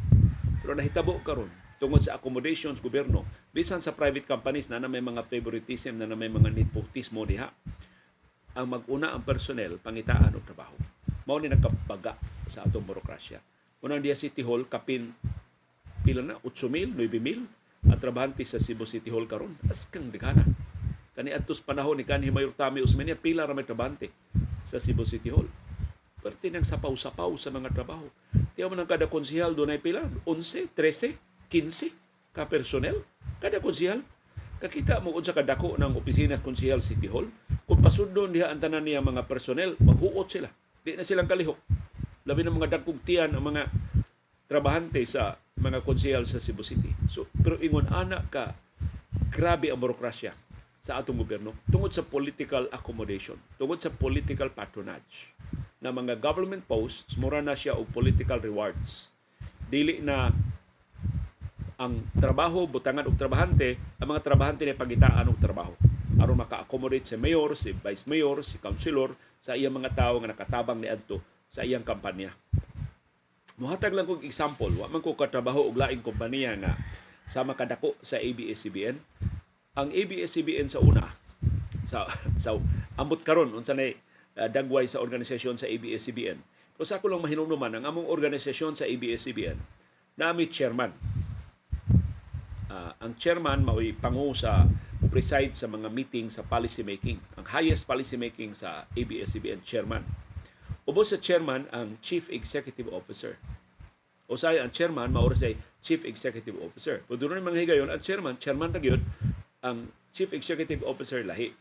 Pero 0.63 0.71
nahitabo 0.71 1.19
karon 1.23 1.51
tungod 1.79 2.03
sa 2.03 2.15
accommodations 2.15 2.79
gobyerno. 2.79 3.27
Bisan 3.51 3.83
sa 3.83 3.91
private 3.91 4.23
companies 4.23 4.71
na 4.71 4.79
na 4.79 4.87
may 4.87 5.03
mga 5.03 5.27
favoritism 5.27 5.99
na 5.99 6.07
na 6.07 6.15
may 6.15 6.31
mga 6.31 6.55
nepotismo 6.55 7.27
diha. 7.27 7.51
Ang 8.55 8.67
maguna 8.67 9.11
ang 9.11 9.23
personnel 9.27 9.79
pangitaan 9.79 10.35
og 10.35 10.43
trabaho. 10.47 10.75
Mao 11.27 11.39
ni 11.39 11.51
nagkabaga 11.51 12.15
sa 12.47 12.63
atong 12.63 12.83
burokrasya. 12.87 13.43
Unang 13.83 14.03
diya 14.03 14.15
City 14.15 14.43
Hall 14.43 14.67
kapin 14.67 15.15
pila 16.03 16.23
na? 16.23 16.35
8,000 16.43 16.95
9,000 16.95 17.87
ang 17.87 17.99
trabahante 17.99 18.43
sa 18.43 18.59
Cebu 18.59 18.83
City 18.83 19.07
Hall 19.07 19.27
karon 19.27 19.55
as 19.71 19.87
kang 19.87 20.11
dighana. 20.11 20.43
Kani 21.15 21.31
adtos 21.31 21.63
panahon 21.63 21.99
ni 21.99 22.03
kanhi 22.03 22.31
Mayor 22.31 22.51
Tami 22.51 22.83
Usmania 22.83 23.15
pila 23.15 23.47
ra 23.47 23.55
may 23.55 23.63
trabahante 23.63 24.11
sa 24.67 24.79
Cebu 24.83 25.07
City 25.07 25.31
Hall. 25.31 25.47
Parte 26.19 26.51
ng 26.51 26.65
sapaw-sapaw 26.67 27.31
sa 27.39 27.47
mga 27.47 27.71
trabaho. 27.71 28.07
Tiyaw 28.55 28.67
man 28.67 28.83
ang 28.83 28.89
kada 28.89 29.07
konsihal 29.07 29.55
doon 29.55 29.71
ay 29.71 29.79
pila, 29.79 30.03
11, 30.27 30.67
13, 30.75 31.15
15 31.47 32.35
ka 32.35 32.43
personnel. 32.45 33.07
Kada 33.39 33.63
konsihal. 33.63 34.03
Kakita 34.59 34.99
mo 34.99 35.15
sa 35.23 35.31
kadako 35.31 35.79
ng 35.79 35.95
opisina 35.95 36.35
konsihal 36.43 36.83
City 36.83 37.07
Hall. 37.07 37.31
Kung 37.63 37.79
pasundon 37.79 38.35
diha 38.35 38.51
ang 38.51 38.59
tanan 38.59 38.83
niya 38.83 38.99
mga 38.99 39.23
personnel, 39.23 39.79
maghuot 39.79 40.27
sila. 40.27 40.51
Di 40.83 40.99
na 40.99 41.07
silang 41.07 41.31
kalihok. 41.31 41.55
Labi 42.27 42.43
ng 42.43 42.59
mga 42.59 42.75
dagkong 42.75 42.99
tiyan 43.07 43.31
ang 43.31 43.43
mga 43.47 43.71
trabahante 44.51 44.99
sa 45.07 45.39
mga 45.55 45.79
konsihal 45.87 46.27
sa 46.27 46.43
Cebu 46.43 46.67
City. 46.67 46.91
So, 47.07 47.31
pero 47.39 47.55
ingon 47.63 47.87
anak 47.87 48.27
ka, 48.27 48.45
grabe 49.31 49.71
ang 49.71 49.79
burokrasya 49.79 50.35
sa 50.79 50.99
atong 50.99 51.19
gobyerno 51.19 51.55
tungod 51.67 51.91
sa 51.91 52.03
political 52.03 52.71
accommodation, 52.71 53.35
tungod 53.59 53.83
sa 53.83 53.91
political 53.91 54.47
patronage 54.51 55.35
na 55.79 55.91
mga 55.91 56.19
government 56.19 56.63
posts 56.67 57.15
mura 57.15 57.39
na 57.43 57.55
siya 57.55 57.75
og 57.75 57.87
political 57.91 58.39
rewards. 58.39 59.11
Dili 59.69 59.99
na 60.03 60.31
ang 61.79 62.03
trabaho 62.19 62.67
butangan 62.67 63.07
og 63.07 63.15
trabahante, 63.15 63.79
ang 63.99 64.07
mga 64.11 64.23
trabahante 64.23 64.67
ni 64.67 64.75
pagitaan 64.75 65.31
og 65.31 65.39
trabaho 65.39 65.75
aron 66.19 66.35
maka-accommodate 66.35 67.07
si 67.07 67.15
mayor, 67.15 67.55
si 67.55 67.71
vice 67.71 68.03
mayor, 68.03 68.43
si 68.43 68.59
councilor 68.59 69.15
sa 69.39 69.55
iyang 69.55 69.71
mga 69.71 69.95
tawo 69.95 70.19
nga 70.19 70.35
nakatabang 70.35 70.83
ni 70.83 70.91
adto 70.91 71.23
sa 71.47 71.63
iyang 71.63 71.87
kampanya. 71.87 72.35
Muhatag 73.55 73.95
lang 73.95 74.07
kong 74.07 74.23
example, 74.27 74.71
wa 74.71 74.87
man 74.91 74.99
ko 74.99 75.15
katrabaho 75.15 75.67
og 75.67 75.79
laing 75.79 76.03
kompanya 76.03 76.55
nga 76.59 76.71
sama 77.23 77.55
kadako 77.55 77.95
sa 78.03 78.19
ABS-CBN 78.19 78.99
ang 79.77 79.93
ABS-CBN 79.93 80.71
sa 80.71 80.81
una 80.81 81.13
sa 81.85 82.05
sa 82.37 82.57
ambot 82.97 83.21
karon 83.21 83.53
unsa 83.53 83.73
nay 83.73 83.97
uh, 84.37 84.49
dagway 84.49 84.85
sa 84.85 85.01
organisasyon 85.01 85.57
sa 85.57 85.69
ABS-CBN. 85.69 86.37
Pero 86.73 86.85
sa 86.87 86.97
ako 86.97 87.11
lang 87.11 87.21
mahinumduman 87.21 87.75
ang 87.75 87.83
among 87.85 88.07
organisasyon 88.07 88.77
sa 88.77 88.85
ABS-CBN 88.87 89.57
nami 90.19 90.51
chairman. 90.51 90.91
Uh, 92.69 92.91
ang 92.99 93.15
chairman 93.15 93.63
mao'y 93.63 93.95
pangu 93.95 94.35
sa 94.35 94.67
preside 95.09 95.55
sa 95.55 95.65
mga 95.65 95.87
meeting 95.89 96.27
sa 96.27 96.43
policy 96.43 96.83
making. 96.83 97.17
Ang 97.39 97.47
highest 97.49 97.87
policy 97.87 98.19
making 98.19 98.51
sa 98.53 98.85
ABS-CBN 98.93 99.63
chairman. 99.63 100.03
Ubos 100.83 101.15
sa 101.15 101.17
chairman 101.17 101.71
ang 101.71 101.97
chief 102.03 102.27
executive 102.29 102.91
officer. 102.91 103.39
O 104.29 104.37
say 104.37 104.61
ang 104.61 104.69
chairman 104.69 105.09
mao 105.09 105.25
say 105.33 105.57
chief 105.81 106.03
executive 106.05 106.59
officer. 106.61 107.01
Pero 107.07 107.17
doon 107.17 107.41
mga 107.41 107.65
higayon 107.65 107.89
ang 107.89 108.03
chairman, 108.03 108.37
chairman 108.37 108.75
ra 108.75 108.83
gyud 108.83 109.01
ang 109.63 109.91
Chief 110.15 110.31
Executive 110.31 110.81
Officer 110.87 111.21
lahi. 111.21 111.53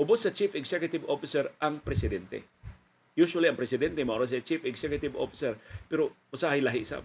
Ubos 0.00 0.24
sa 0.24 0.32
Chief 0.32 0.50
Executive 0.56 1.04
Officer 1.06 1.52
ang 1.60 1.82
presidente. 1.82 2.42
Usually 3.12 3.44
ang 3.44 3.58
presidente 3.60 4.00
mao 4.02 4.22
sa 4.24 4.40
Chief 4.40 4.64
Executive 4.64 5.12
Officer 5.20 5.58
pero 5.90 6.16
usahay 6.32 6.64
lahi 6.64 6.82
sab. 6.86 7.04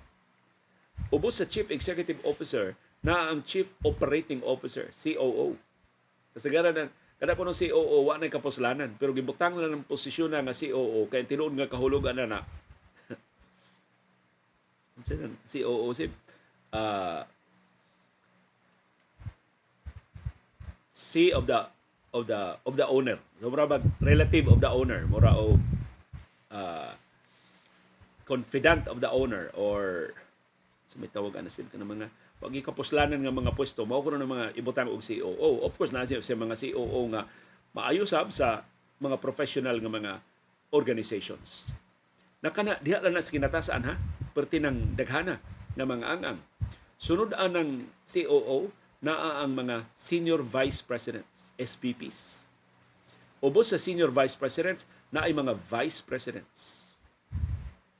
Ubos 1.11 1.37
sa 1.37 1.45
Chief 1.45 1.67
Executive 1.67 2.17
Officer 2.23 2.73
na 3.03 3.29
ang 3.29 3.43
Chief 3.45 3.69
Operating 3.85 4.41
Officer, 4.41 4.89
COO. 4.95 5.53
Kasagaran 6.33 6.73
ng 6.73 6.89
kada 7.17 7.33
ko 7.33 7.49
ng 7.49 7.57
COO 7.57 7.97
wa 8.05 8.15
na 8.21 8.29
kaposlanan 8.29 8.93
pero 8.95 9.09
gibutang 9.09 9.57
na 9.57 9.69
ng 9.69 9.85
posisyon 9.89 10.31
na 10.31 10.45
nga 10.45 10.53
COO 10.53 11.09
kay 11.09 11.25
tinuod 11.25 11.53
nga 11.57 11.69
kahulugan 11.69 12.13
na 12.13 12.25
na. 12.29 12.39
COO 15.51 15.87
si 15.97 16.05
uh, 16.73 17.21
C 20.97 21.29
of 21.29 21.45
the 21.45 21.69
of 22.09 22.25
the 22.25 22.57
of 22.65 22.73
the 22.73 22.89
owner. 22.89 23.21
So 23.37 23.53
mura 23.53 23.69
bag 23.69 23.85
relative 24.01 24.49
of 24.49 24.57
the 24.57 24.69
owner, 24.73 25.05
mura 25.05 25.37
o 25.37 25.61
uh, 26.49 26.97
confidant 28.25 28.89
of 28.89 28.97
the 28.97 29.09
owner 29.13 29.53
or 29.53 30.09
so 30.89 30.97
may 30.97 31.05
tawag 31.13 31.37
ana 31.37 31.53
ka 31.53 31.77
ng 31.77 31.85
mga 31.85 32.09
pag 32.37 32.53
ikapuslanan 32.53 33.21
nga 33.21 33.33
mga 33.33 33.53
pwesto 33.53 33.85
mao 33.85 34.01
ko 34.01 34.17
ng 34.17 34.25
mga 34.25 34.45
ibutang 34.57 34.89
og 34.89 35.05
COO. 35.05 35.61
Of 35.61 35.77
course 35.77 35.93
na 35.93 36.01
siya 36.01 36.21
mga 36.33 36.57
COO 36.57 37.01
nga 37.13 37.29
maayo 37.77 38.01
sab 38.09 38.33
sa 38.33 38.65
mga 38.97 39.21
professional 39.21 39.77
nga 39.77 39.93
mga 39.93 40.13
organizations. 40.73 41.69
Nakana 42.41 42.81
diha 42.81 43.01
lang 43.01 43.17
na 43.17 43.25
sa 43.25 43.33
kinatasaan 43.33 43.85
ha, 43.85 43.93
perti 44.33 44.61
ng 44.61 44.97
daghana 44.97 45.37
nga 45.73 45.85
mga 45.85 46.05
angang. 46.09 46.39
Sunod 46.97 47.37
anang 47.37 47.85
COO 48.05 48.86
naa 49.03 49.45
ang 49.45 49.53
mga 49.53 49.85
senior 49.93 50.41
vice 50.41 50.81
presidents, 50.81 51.53
SVPs. 51.57 52.49
Ubos 53.37 53.69
sa 53.69 53.77
senior 53.77 54.09
vice 54.09 54.33
presidents, 54.33 54.89
na 55.13 55.29
ay 55.29 55.33
mga 55.33 55.53
vice 55.69 56.01
presidents. 56.01 56.91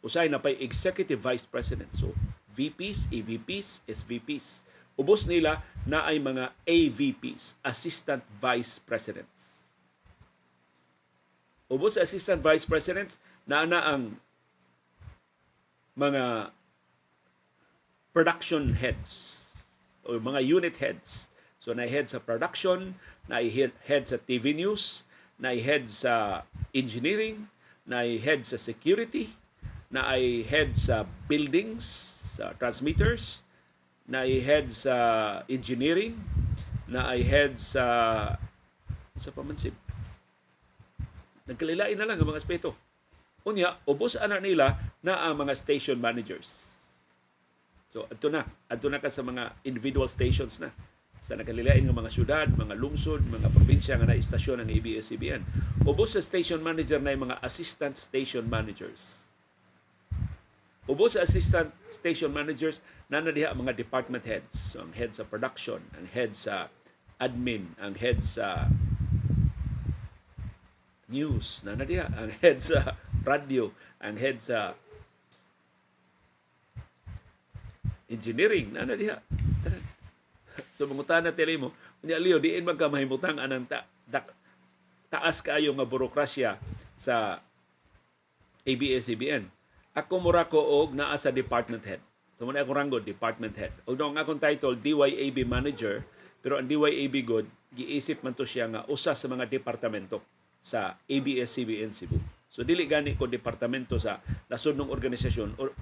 Usay 0.01 0.27
na 0.27 0.41
pay 0.41 0.57
executive 0.57 1.21
vice 1.21 1.45
presidents. 1.45 2.01
So, 2.01 2.11
VPs, 2.57 3.13
EVPs, 3.13 3.85
SVPs. 3.85 4.65
Ubos 4.97 5.29
nila 5.29 5.61
na 5.85 6.09
ay 6.09 6.17
mga 6.17 6.57
AVPs, 6.65 7.53
assistant 7.61 8.25
vice 8.41 8.81
presidents. 8.81 9.69
Ubos 11.69 11.99
sa 11.99 12.01
assistant 12.01 12.41
vice 12.41 12.65
presidents, 12.65 13.21
na 13.45 13.63
na 13.63 13.79
ang 13.85 14.17
mga 15.93 16.49
production 18.11 18.73
heads 18.73 19.46
o 20.07 20.15
mga 20.15 20.41
unit 20.41 20.79
heads 20.79 21.27
So 21.67 21.75
na 21.75 21.83
head 21.83 22.07
sa 22.07 22.23
production, 22.23 22.95
na 23.27 23.43
head, 23.43 23.73
head 23.89 24.07
sa 24.07 24.21
TV 24.21 24.53
news, 24.53 25.03
na 25.35 25.51
head 25.57 25.89
sa 25.89 26.45
engineering, 26.71 27.49
na 27.83 28.05
head 28.05 28.45
sa 28.45 28.55
security, 28.55 29.33
na 29.89 30.07
ay 30.07 30.47
head 30.47 30.77
sa 30.77 31.03
buildings, 31.27 31.83
sa 32.39 32.53
transmitters, 32.55 33.43
na 34.07 34.23
ay 34.23 34.39
head 34.39 34.71
sa 34.71 34.95
engineering, 35.49 36.15
na 36.87 37.09
ay 37.11 37.25
head 37.25 37.59
sa 37.59 37.83
sa 39.17 39.29
pamansip. 39.33 39.73
Nagkalilain 41.49 41.97
na 41.97 42.05
lang 42.05 42.21
ang 42.21 42.31
mga 42.31 42.47
aspeto. 42.47 42.77
Unya, 43.43 43.81
ubos 43.83 44.15
ana 44.15 44.37
nila 44.37 44.77
na 45.03 45.25
ang 45.25 45.41
mga 45.41 45.51
station 45.57 45.97
managers. 45.97 46.76
So, 47.87 48.07
ato 48.07 48.27
na. 48.27 48.43
Ato 48.67 48.91
na 48.91 48.99
ka 48.99 49.07
sa 49.07 49.23
mga 49.23 49.63
individual 49.63 50.07
stations 50.11 50.59
na. 50.59 50.71
Sa 51.23 51.33
nakalilain 51.33 51.83
ng 51.83 51.95
mga 51.95 52.11
syudad, 52.13 52.47
mga 52.51 52.77
lungsod, 52.77 53.25
mga 53.25 53.49
probinsya 53.49 53.97
nga 53.97 54.07
na 54.07 54.19
istasyon 54.19 54.63
ng 54.63 54.69
ABS-CBN. 54.69 55.41
Ubos 55.87 56.13
sa 56.13 56.21
station 56.21 56.61
manager 56.61 56.99
na 56.99 57.15
mga 57.15 57.39
assistant 57.41 57.95
station 57.97 58.45
managers. 58.45 59.23
Ubos 60.87 61.19
sa 61.19 61.27
assistant 61.27 61.73
station 61.91 62.31
managers 62.31 62.79
na 63.11 63.19
na 63.19 63.35
diha 63.35 63.51
ang 63.51 63.59
mga 63.59 63.75
department 63.75 64.23
heads. 64.23 64.75
So, 64.75 64.87
ang 64.87 64.95
head 64.95 65.11
sa 65.11 65.27
production, 65.27 65.83
ang 65.95 66.07
head 66.11 66.31
sa 66.31 66.71
admin, 67.19 67.75
ang 67.81 67.97
head 67.99 68.23
sa 68.23 68.71
news, 71.11 71.63
na 71.63 71.75
na 71.75 71.83
diha, 71.87 72.07
ang 72.07 72.31
head 72.43 72.63
sa 72.63 72.95
radio, 73.27 73.71
ang 73.99 74.15
head 74.15 74.39
sa 74.39 74.75
engineering, 78.07 78.71
na 78.71 78.87
na 78.87 78.95
diha. 78.95 79.19
So 80.73 80.89
mangutana 80.89 81.29
tili 81.33 81.57
mo, 81.57 81.73
unya 82.01 82.17
Leo, 82.17 82.41
diin 82.41 82.65
man 82.65 82.77
ka 82.77 82.89
mahimutang 82.89 83.37
anang 83.37 83.65
ta, 83.65 83.85
ta, 84.09 84.25
taas 85.09 85.41
kaayo 85.41 85.73
nga 85.73 85.85
burokrasya 85.85 86.57
sa 86.97 87.41
ABS-CBN. 88.67 89.47
Ako 89.97 90.21
mura 90.21 90.45
ko 90.45 90.59
og 90.59 90.93
naa 90.93 91.17
sa 91.17 91.33
department 91.33 91.81
head. 91.85 92.01
So 92.37 92.45
muna 92.45 92.61
akong 92.61 92.77
ranggo, 92.77 93.01
department 93.01 93.57
head. 93.57 93.73
Although 93.89 94.13
ang 94.13 94.21
akong 94.21 94.37
title, 94.37 94.77
DYAB 94.77 95.41
manager, 95.49 96.05
pero 96.45 96.61
ang 96.61 96.69
DYAB 96.69 97.15
good, 97.25 97.49
giisip 97.73 98.21
man 98.21 98.37
to 98.37 98.45
siya 98.45 98.69
nga 98.69 98.81
usa 98.85 99.17
sa 99.17 99.25
mga 99.25 99.49
departamento 99.49 100.21
sa 100.61 101.01
ABS-CBN 101.09 101.91
Cebu. 101.97 102.21
So 102.53 102.61
dili 102.61 102.85
gani 102.85 103.17
ko 103.17 103.25
departamento 103.25 103.97
sa 103.97 104.21
nasudnong 104.49 104.93
organisasyon 104.93 105.57
or 105.57 105.73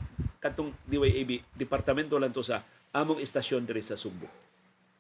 katong 0.46 0.70
DYAB 0.86 1.58
departamento 1.58 2.14
lang 2.22 2.30
to 2.30 2.46
sa 2.46 2.62
among 2.94 3.18
istasyon 3.18 3.66
diri 3.66 3.82
sa 3.82 3.98
Subo. 3.98 4.30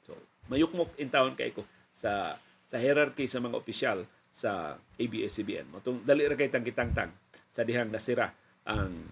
So 0.01 0.17
mayukmok 0.49 0.97
in 0.97 1.13
town 1.13 1.37
kay 1.37 1.53
ko 1.53 1.61
sa 1.93 2.33
sa 2.65 2.81
hierarchy 2.81 3.29
sa 3.29 3.37
mga 3.37 3.53
opisyal 3.53 4.09
sa 4.33 4.73
ABS-CBN. 4.97 5.69
Matong 5.69 6.01
dali 6.01 6.25
ra 6.25 6.33
kay 6.33 6.49
tangkitangtang 6.49 7.13
sa 7.53 7.61
dihang 7.61 7.93
nasira 7.93 8.33
ang 8.65 9.05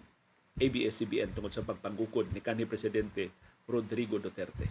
ABS-CBN 0.58 1.38
tungod 1.38 1.54
sa 1.54 1.62
pagpanggukod 1.62 2.34
ni 2.34 2.42
kanhi 2.42 2.66
presidente 2.66 3.30
Rodrigo 3.70 4.18
Duterte. 4.18 4.68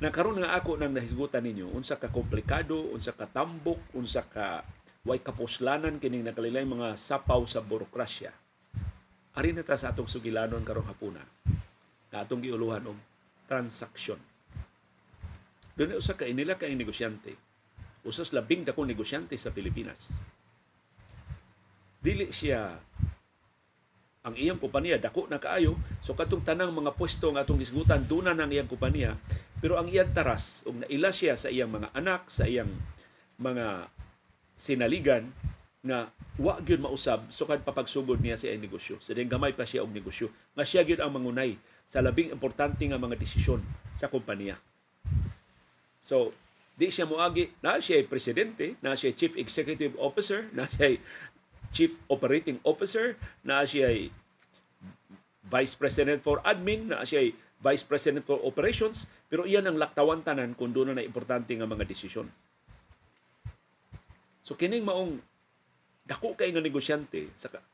Nakaroon 0.00 0.42
nga 0.42 0.56
ako 0.58 0.80
nang 0.80 0.96
nahisgutan 0.96 1.44
ninyo 1.44 1.70
unsa 1.70 2.00
ka 2.00 2.10
komplikado, 2.10 2.90
unsa 2.90 3.14
ka 3.14 3.28
tambok, 3.30 3.78
unsa 3.94 4.24
ka 4.26 4.64
way 5.04 5.20
kapuslanan 5.20 6.00
kining 6.00 6.24
nakalilay 6.24 6.64
mga 6.64 6.96
sapaw 6.96 7.44
sa 7.44 7.60
burokrasya. 7.60 8.32
Ari 9.34 9.50
na 9.50 9.66
ta 9.66 9.74
sa 9.74 9.90
atong 9.90 10.06
sugilanon 10.06 10.62
karong 10.62 10.86
hapuna 10.86 11.22
na 12.14 12.22
atong 12.22 12.38
giuluhan 12.38 12.86
og 12.86 12.98
transaksyon. 13.50 14.22
Doon 15.74 15.98
usa 15.98 16.14
ka 16.14 16.22
inila 16.22 16.54
ka 16.54 16.70
negosyante. 16.70 17.34
Usas 18.06 18.30
labing 18.30 18.62
dako 18.62 18.86
negosyante 18.86 19.34
sa 19.34 19.50
Pilipinas. 19.50 20.14
Dili 21.98 22.30
siya 22.30 22.78
ang 24.24 24.34
iyang 24.38 24.56
kompanya 24.56 24.96
dako 24.96 25.28
na 25.28 25.36
kaayo 25.36 25.76
so 26.00 26.16
katong 26.16 26.40
tanang 26.40 26.72
mga 26.72 26.96
pwesto 26.96 27.28
nga 27.28 27.44
atong 27.44 27.60
gisgutan 27.60 28.08
duna 28.08 28.32
ng 28.32 28.56
iyang 28.56 28.70
kompanya 28.72 29.20
pero 29.60 29.76
ang 29.76 29.84
iyang 29.84 30.16
taras 30.16 30.64
ug 30.64 30.80
naila 30.80 31.12
siya 31.12 31.36
sa 31.36 31.52
iyang 31.52 31.68
mga 31.68 31.92
anak 31.92 32.32
sa 32.32 32.48
iyang 32.48 32.72
mga 33.36 33.92
sinaligan 34.56 35.28
nga 35.84 36.08
wa 36.40 36.56
gyud 36.64 36.80
mausab 36.80 37.28
sukad 37.28 37.60
papagsugod 37.60 38.16
niya 38.18 38.40
sa 38.40 38.48
iyang 38.48 38.64
negosyo. 38.64 38.96
Sa 39.04 39.12
so, 39.12 39.20
gamay 39.20 39.52
pa 39.52 39.68
siya 39.68 39.84
og 39.84 39.92
negosyo. 39.92 40.32
Nga 40.56 40.64
siya 40.64 40.82
gyud 40.82 41.00
ang 41.04 41.12
mangunay 41.12 41.60
sa 41.84 42.00
labing 42.00 42.32
importante 42.32 42.80
nga 42.80 42.96
mga 42.96 43.20
desisyon 43.20 43.60
sa 43.92 44.08
kompanya. 44.08 44.56
So 46.00 46.32
di 46.74 46.88
siya 46.88 47.04
moagi. 47.04 47.52
Na 47.60 47.78
siya 47.78 48.00
presidente 48.08 48.80
na 48.80 48.96
siya 48.96 49.12
chief 49.12 49.36
executive 49.36 49.92
officer 50.00 50.48
na 50.56 50.64
siya 50.66 50.96
chief 51.70 51.92
operating 52.08 52.58
officer 52.64 53.20
na 53.44 53.62
siya 53.68 54.08
vice 55.44 55.76
president 55.76 56.24
for 56.24 56.40
admin 56.48 56.88
na 56.88 57.04
siya 57.04 57.28
vice 57.60 57.84
president 57.84 58.24
for 58.24 58.40
operations 58.40 59.04
pero 59.28 59.44
iyan 59.44 59.68
ang 59.68 59.76
laktawan 59.76 60.24
tanan 60.24 60.56
kung 60.56 60.72
doon 60.72 60.96
na 60.96 61.04
importante 61.04 61.52
nga 61.52 61.68
mga 61.68 61.84
desisyon. 61.84 62.28
So 64.44 64.56
kining 64.56 64.84
maong 64.84 65.33
dako 66.04 66.36
kay 66.36 66.52
nga 66.52 66.60
negosyante 66.60 67.32
saka 67.40 67.64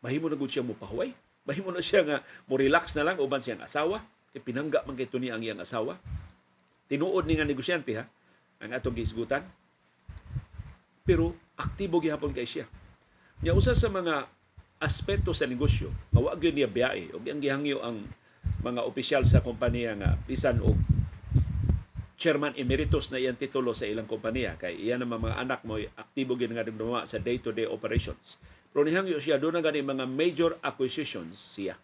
mahimo 0.00 0.30
na 0.30 0.38
gud 0.38 0.50
siya 0.50 0.64
mo 0.64 0.74
pahuway. 0.78 1.12
Mahimo 1.44 1.72
na 1.74 1.82
siya 1.82 2.06
nga 2.06 2.18
mo 2.46 2.54
relax 2.56 2.94
na 2.94 3.04
lang 3.04 3.18
uban 3.18 3.42
siyang 3.42 3.62
asawa 3.64 4.00
kay 4.30 4.40
pinangga 4.40 4.86
man 4.86 4.94
kay 4.94 5.10
ni 5.18 5.28
ang 5.28 5.42
iyang 5.42 5.60
asawa. 5.60 5.98
Tinuod 6.86 7.26
ni 7.26 7.34
nga 7.36 7.46
negosyante 7.46 7.92
ha 7.98 8.04
ang 8.60 8.70
atong 8.70 8.96
gisgutan. 8.96 9.42
Pero 11.02 11.34
aktibo 11.58 11.98
gihapon 11.98 12.30
kay 12.30 12.46
siya. 12.46 12.66
Nya 13.40 13.56
usa 13.56 13.72
sa 13.72 13.88
mga 13.88 14.28
aspeto 14.80 15.36
sa 15.36 15.44
negosyo, 15.44 15.92
nga 16.12 16.20
wa 16.20 16.32
gyud 16.36 16.56
niya 16.56 16.68
biyae 16.68 17.12
ug 17.12 17.24
ang 17.28 17.40
gihangyo 17.40 17.84
ang 17.84 18.08
mga 18.64 18.80
opisyal 18.84 19.22
sa 19.28 19.44
kompanya 19.44 19.92
nga 19.96 20.10
bisan 20.24 20.60
og 20.64 20.76
chairman 22.20 22.52
emeritus 22.60 23.08
na 23.08 23.16
iyang 23.16 23.40
titulo 23.40 23.72
sa 23.72 23.88
ilang 23.88 24.04
kompanya 24.04 24.52
kay 24.60 24.76
iyan 24.76 25.00
naman 25.00 25.24
mga 25.24 25.40
anak 25.40 25.60
mo 25.64 25.80
aktibo 25.80 26.36
gid 26.36 26.52
nga 26.52 26.60
dumama 26.60 27.08
sa 27.08 27.16
day-to-day 27.16 27.64
operations. 27.64 28.36
Pero 28.68 28.84
nihangyo 28.84 29.16
siya 29.16 29.40
doon 29.40 29.56
na 29.56 29.64
gani 29.64 29.80
mga 29.80 30.04
major 30.04 30.60
acquisitions 30.60 31.56
siya. 31.56 31.80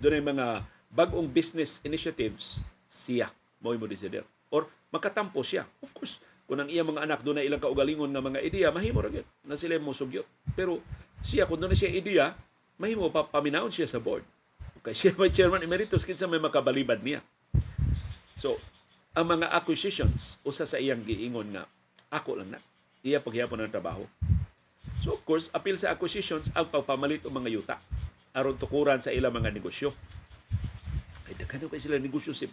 Doon 0.00 0.24
mga 0.24 0.64
bagong 0.88 1.28
business 1.28 1.84
initiatives 1.84 2.64
siya 2.88 3.28
mo 3.60 3.76
mo 3.76 3.84
desider. 3.84 4.24
Or 4.48 4.64
makatampo 4.88 5.44
siya. 5.44 5.68
Of 5.84 5.92
course, 5.92 6.24
kung 6.48 6.60
ang 6.60 6.72
iyang 6.72 6.88
mga 6.88 7.04
anak 7.04 7.20
doon 7.20 7.40
na 7.40 7.44
ilang 7.44 7.60
kaugalingon 7.60 8.08
nga 8.12 8.24
mga 8.24 8.40
ideya, 8.40 8.68
mahimo 8.72 9.04
ra 9.04 9.12
gyud 9.12 9.28
na 9.44 9.60
sila 9.60 9.76
mo 9.76 9.92
sugyot. 9.92 10.24
Pero 10.56 10.80
siya 11.20 11.44
kung 11.44 11.60
doon 11.60 11.76
siya 11.76 11.92
ideya, 11.92 12.32
mahimo 12.80 13.12
pa 13.12 13.28
paminawon 13.28 13.72
siya 13.72 13.88
sa 13.88 14.00
board. 14.00 14.24
Okay, 14.80 14.92
siya 14.96 15.12
may 15.20 15.28
chairman 15.32 15.64
emeritus 15.64 16.04
kinsa 16.04 16.24
may 16.24 16.40
makabalibad 16.40 17.00
niya. 17.00 17.20
So, 18.36 18.60
ang 19.14 19.26
mga 19.30 19.46
acquisitions 19.54 20.42
usa 20.42 20.66
sa 20.66 20.82
iyang 20.82 21.06
giingon 21.06 21.54
nga 21.54 21.70
ako 22.10 22.42
lang 22.42 22.58
na. 22.58 22.60
Iya 23.06 23.22
paghiyapon 23.22 23.62
ng 23.62 23.70
trabaho. 23.70 24.02
So 25.06 25.14
of 25.14 25.22
course 25.22 25.54
appeal 25.54 25.78
sa 25.78 25.94
acquisitions 25.94 26.50
ang 26.50 26.66
pagpamalit 26.66 27.22
og 27.22 27.30
mga 27.30 27.50
yuta. 27.54 27.76
Aron 28.34 28.58
tukuran 28.58 28.98
sa 28.98 29.14
ilang 29.14 29.30
mga 29.30 29.54
negosyo. 29.54 29.94
Ay 31.30 31.38
daghan 31.38 31.62
kay 31.70 31.78
sila 31.78 32.02
negosyo 32.02 32.34
sip. 32.34 32.50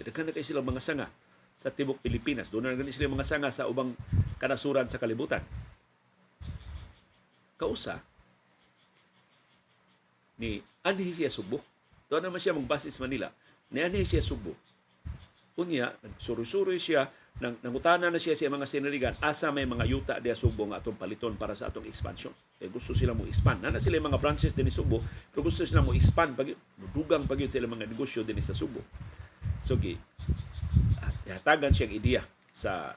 Daghan 0.00 0.28
na 0.28 0.32
kay 0.32 0.40
sila 0.40 0.64
mga 0.64 0.80
sanga 0.80 1.12
sa 1.60 1.68
tibok 1.68 2.00
Pilipinas. 2.00 2.48
Doon 2.48 2.72
na 2.72 2.88
sila 2.88 3.12
mga 3.12 3.28
sanga 3.28 3.52
sa 3.52 3.68
ubang 3.68 3.92
kanasuran 4.40 4.88
sa 4.88 4.96
kalibutan. 4.96 5.44
Kausa 7.60 8.00
ni 10.40 10.64
Anhi 10.80 11.12
siya 11.12 11.28
Subo. 11.28 11.60
Doon 12.08 12.24
naman 12.24 12.40
siya 12.40 12.56
magbasis 12.56 12.96
Manila. 12.96 13.28
Ni 13.68 13.84
Anhi 13.84 14.08
siya 14.08 14.24
Subo 14.24 14.56
Unya, 15.58 15.90
nagsuri-suri 15.90 16.78
siya, 16.78 17.10
nang 17.42 17.58
nangutana 17.66 18.14
na 18.14 18.18
siya 18.18 18.38
sa 18.38 18.46
mga 18.46 18.66
sinaligan, 18.66 19.14
asa 19.18 19.50
may 19.50 19.66
mga 19.66 19.84
yuta 19.90 20.14
diya 20.22 20.38
Subo 20.38 20.70
nga 20.70 20.78
atong 20.78 20.94
paliton 20.94 21.34
para 21.34 21.54
sa 21.58 21.66
atong 21.66 21.86
expansion. 21.86 22.30
Kaya 22.58 22.70
gusto 22.70 22.94
sila 22.94 23.10
mo 23.10 23.26
expand. 23.26 23.66
Nana 23.66 23.82
sila 23.82 23.98
mga 23.98 24.22
branches 24.22 24.54
din 24.54 24.70
ni 24.70 24.74
Subo, 24.74 25.02
pero 25.34 25.42
gusto 25.42 25.66
sila 25.66 25.82
mo 25.82 25.90
expand, 25.94 26.38
pag, 26.38 26.54
dugang 26.94 27.26
pag 27.26 27.42
sila 27.50 27.66
mga 27.66 27.90
negosyo 27.90 28.22
din 28.22 28.38
sa 28.38 28.54
Subo. 28.54 28.82
So, 29.66 29.74
gi, 29.74 29.98
hatagan 31.26 31.74
siyang 31.74 31.90
ideya 31.90 32.22
sa 32.54 32.94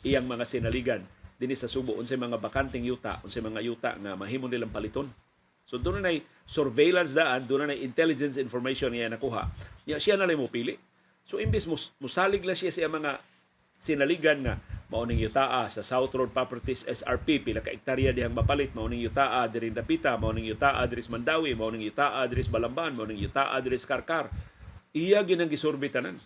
iyang 0.00 0.24
mga 0.24 0.44
sinaligan 0.48 1.04
din 1.36 1.52
sa 1.52 1.68
Subo, 1.68 1.96
unsay 2.00 2.16
mga 2.16 2.40
bakanting 2.40 2.84
yuta, 2.84 3.20
unsay 3.24 3.44
mga 3.44 3.60
yuta 3.60 3.90
nga 4.00 4.16
mahimo 4.16 4.48
nilang 4.48 4.72
paliton. 4.72 5.08
So 5.68 5.78
doon 5.78 6.02
na 6.02 6.10
surveillance 6.44 7.14
daan, 7.14 7.46
doon 7.46 7.70
na 7.70 7.78
intelligence 7.78 8.36
information 8.42 8.90
niya 8.90 9.06
nakuha. 9.06 9.46
Niya 9.86 10.02
siya 10.02 10.18
na 10.18 10.26
lang 10.26 10.42
mo 10.42 10.50
pili 10.50 10.74
So 11.30 11.38
imbis 11.38 11.62
mus, 11.70 11.94
musalig 12.02 12.42
lang 12.42 12.58
siya 12.58 12.74
sa 12.74 12.90
mga 12.90 13.22
sinaligan 13.78 14.42
nga 14.42 14.54
mauning 14.90 15.22
yutaa 15.22 15.70
sa 15.70 15.86
South 15.86 16.10
Road 16.10 16.34
Properties 16.34 16.82
SRP 16.82 17.46
pila 17.46 17.62
ka 17.62 17.70
ektarya 17.70 18.10
dihang 18.10 18.34
mapalit 18.34 18.74
mauning 18.74 18.98
yutaa 18.98 19.46
diri 19.46 19.70
Dapita 19.70 20.18
mauning 20.18 20.42
yutaa 20.50 20.82
diri 20.90 21.06
Mandawi 21.06 21.54
mauning 21.54 21.86
yutaa 21.86 22.26
diri 22.26 22.42
Balamban 22.50 22.98
mauning 22.98 23.22
yutaa 23.22 23.54
diri 23.62 23.78
Karkar 23.78 24.26
iya 24.90 25.22
ginang 25.22 25.46
gisurbi 25.46 25.86
tanan 25.86 26.18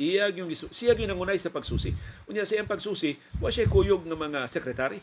Iya 0.00 0.32
yung 0.32 0.48
gisu- 0.48 0.72
siya 0.72 0.96
ginangunay 0.96 1.36
sa 1.36 1.52
pagsusi. 1.52 1.92
Unya 2.24 2.48
sa 2.48 2.56
iyang 2.56 2.64
pagsusi, 2.64 3.20
wa 3.36 3.52
siya 3.52 3.68
kuyog 3.68 4.08
ng 4.08 4.16
mga 4.16 4.48
sekretary. 4.48 4.96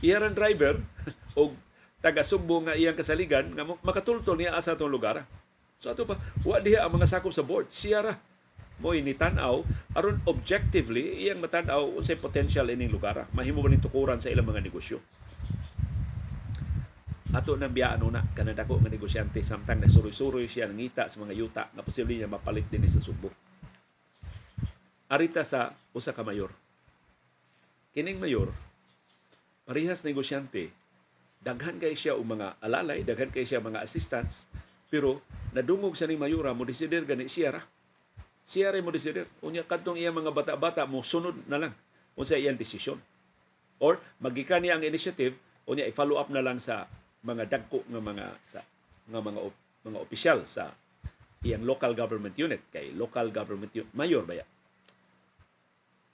Iya 0.00 0.24
ran 0.24 0.32
driver 0.32 0.80
o 1.36 1.52
taga 2.00 2.24
Sugbo 2.24 2.64
nga 2.64 2.72
iyang 2.72 2.96
kasaligan 2.96 3.52
nga 3.52 3.68
makatultol 3.84 4.40
niya 4.40 4.56
asa 4.56 4.72
atong 4.72 4.88
lugar. 4.88 5.20
So 5.78 5.94
ato 5.94 6.02
pa, 6.02 6.18
wa 6.42 6.58
diha 6.58 6.82
ang 6.82 6.94
mga 6.98 7.06
sakop 7.06 7.30
sa 7.30 7.46
board. 7.46 7.70
Siya 7.70 8.02
ra 8.02 8.14
mo 8.78 8.94
ini 8.94 9.10
tan-aw 9.14 9.62
aron 9.98 10.22
objectively 10.30 11.26
iyang 11.26 11.42
matan-aw 11.42 11.98
unsay 11.98 12.14
potential 12.14 12.70
ining 12.70 12.90
lugar. 12.90 13.26
Mahimo 13.34 13.58
ba 13.58 13.70
ning 13.70 13.82
tukuran 13.82 14.22
sa 14.22 14.30
ilang 14.30 14.46
mga 14.46 14.62
negosyo 14.62 15.02
ato 17.28 17.60
nang 17.60 17.72
biyaan 17.76 18.00
una 18.00 18.24
kana 18.32 18.56
dako 18.56 18.80
nga 18.80 18.88
negosyante 18.88 19.44
samtang 19.44 19.84
nagsuroy-suroy 19.84 20.48
siya 20.48 20.64
nangita 20.64 21.12
sa 21.12 21.20
mga 21.20 21.34
yuta 21.36 21.62
nga 21.68 21.84
posible 21.84 22.16
niya 22.16 22.24
mapalit 22.24 22.64
din 22.72 22.88
sa 22.88 23.04
Subo. 23.04 23.28
Arita 25.12 25.44
sa 25.44 25.72
usa 25.92 26.16
ka 26.16 26.24
mayor. 26.24 26.52
Kining 27.92 28.16
mayor 28.16 28.48
parehas 29.68 30.00
negosyante 30.08 30.72
daghan 31.44 31.76
kay 31.76 31.92
siya 31.92 32.16
og 32.16 32.24
mga 32.24 32.56
alalay, 32.64 33.04
daghan 33.04 33.28
kay 33.28 33.44
siya 33.44 33.60
mga 33.60 33.84
assistants, 33.84 34.48
pero 34.88 35.20
nadungog 35.52 35.96
sa 35.96 36.08
ni 36.08 36.16
mayora 36.16 36.56
mo 36.56 36.64
desider 36.64 37.04
gani 37.04 37.28
siya 37.28 37.60
ra. 37.60 37.62
Siya 38.48 38.72
ra 38.72 38.80
mo 38.80 38.92
desider. 38.92 39.28
Unya 39.44 39.64
kadtong 39.64 40.00
iya 40.00 40.12
mga 40.12 40.32
bata-bata 40.32 40.84
mo 40.88 41.04
sunod 41.04 41.36
na 41.48 41.60
lang 41.60 41.72
unsa 42.16 42.40
iyang 42.40 42.56
desisyon. 42.56 42.98
Or 43.78 44.00
magikan 44.18 44.64
niya 44.64 44.80
ang 44.80 44.84
initiative 44.84 45.38
unya 45.68 45.84
i-follow 45.84 46.16
up 46.16 46.32
na 46.32 46.40
lang 46.40 46.56
sa 46.58 46.88
mga 47.22 47.44
dagko 47.46 47.84
nga 47.86 48.00
mga 48.00 48.26
sa 48.48 48.60
nga 49.08 49.20
mga 49.20 49.40
op, 49.44 49.54
mga 49.84 49.98
opisyal 50.00 50.38
sa 50.48 50.72
iyang 51.44 51.62
local 51.62 51.92
government 51.92 52.34
unit 52.34 52.64
kay 52.72 52.90
local 52.96 53.30
government 53.30 53.70
unit 53.76 53.92
mayor 53.94 54.24
baya 54.24 54.42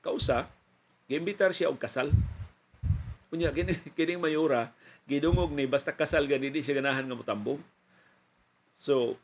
kausa 0.05 0.51
giimbitar 1.09 1.55
siya 1.55 1.73
og 1.73 1.81
kasal 1.81 2.13
unya 3.33 3.49
kini 3.57 3.73
kining 3.97 4.21
mayora 4.21 4.75
gidungog 5.09 5.55
ni 5.55 5.65
basta 5.65 5.95
kasal 5.95 6.29
gani 6.29 6.53
di 6.53 6.61
siya 6.61 6.83
ganahan 6.83 7.09
nga 7.09 7.17
motambong 7.17 7.61
so 8.85 9.17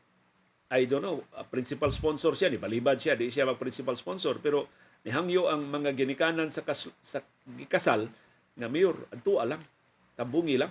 I 0.72 0.88
don't 0.88 1.04
know, 1.04 1.20
a 1.36 1.44
principal 1.44 1.92
sponsor 1.92 2.32
siya, 2.32 2.48
ni 2.48 2.56
balibad 2.56 2.96
siya, 2.96 3.18
di 3.18 3.28
siya 3.28 3.44
mag 3.44 3.58
principal 3.60 3.98
sponsor, 3.98 4.38
pero 4.40 4.70
nihangyo 5.02 5.50
ang 5.50 5.66
mga 5.66 5.92
ginikanan 5.98 6.48
sa, 6.48 6.62
kas, 6.64 6.86
sa 7.04 7.20
kasal 7.68 8.06
nga 8.54 8.70
mayor, 8.70 8.94
adto 9.12 9.42
lang, 9.42 9.58
tambungi 10.14 10.54
lang. 10.54 10.70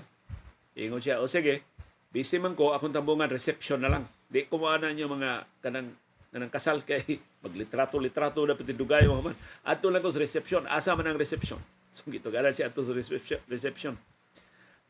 Ingon 0.79 1.03
siya, 1.03 1.19
o 1.19 1.27
sige, 1.27 1.67
busy 2.15 2.39
man 2.39 2.55
ko, 2.55 2.71
akong 2.71 2.95
tambungan, 2.95 3.27
reception 3.27 3.83
na 3.83 3.91
lang. 3.91 4.07
Di 4.31 4.47
ko 4.47 4.55
maana 4.61 4.89
niyo 4.95 5.11
mga 5.11 5.59
kanang 5.59 5.91
kanang 6.29 6.53
kasal 6.53 6.79
kay 6.89 7.17
maglitrato-litrato 7.41 8.45
na 8.45 8.55
pitidugay 8.55 9.09
mo 9.09 9.19
man. 9.19 9.35
Ato 9.65 9.89
lang 9.89 10.05
ko 10.05 10.13
sa 10.13 10.21
reception. 10.21 10.69
Asa 10.69 10.93
man 10.93 11.09
ang 11.09 11.19
reception? 11.19 11.59
So 11.89 12.05
gito 12.05 12.29
ganan 12.29 12.53
siya 12.53 12.69
ato 12.69 12.85
sa 12.85 12.93
reception. 12.93 13.41
reception. 13.49 13.97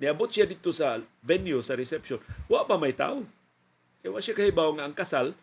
Niabot 0.03 0.27
siya 0.27 0.43
dito 0.43 0.75
sa 0.75 0.99
venue 1.23 1.63
sa 1.63 1.79
reception. 1.79 2.19
Wa 2.51 2.67
pa 2.67 2.75
may 2.75 2.91
tao. 2.91 3.23
Kaya 3.99 4.15
wa 4.15 4.21
siya 4.23 4.35
kahibaw 4.35 4.69
nga 4.79 4.88
ang 4.88 4.95
kasal, 4.95 5.35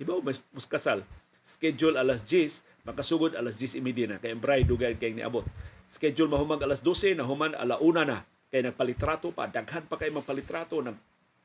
ibaw 0.00 0.24
mas, 0.24 0.40
kasal. 0.64 1.04
Schedule 1.44 2.00
alas 2.00 2.24
10, 2.24 2.64
makasugod 2.88 3.36
alas 3.36 3.56
10 3.56 3.80
imidi 3.80 4.08
na. 4.08 4.16
Kaya 4.16 4.36
ang 4.36 4.40
bride 4.40 4.68
dugay 4.68 4.96
kay 4.96 5.12
niabot. 5.12 5.44
Schedule 5.88 6.32
mahumag 6.32 6.64
alas 6.64 6.80
12, 6.80 7.20
nahuman 7.20 7.52
ala 7.52 7.76
una 7.80 8.02
na. 8.04 8.18
Kay 8.48 8.64
nagpalitrato 8.64 9.30
pa 9.30 9.46
daghan 9.46 9.84
pa 9.86 9.94
kay 10.00 10.10
magpalitrato 10.10 10.80
nag 10.82 10.96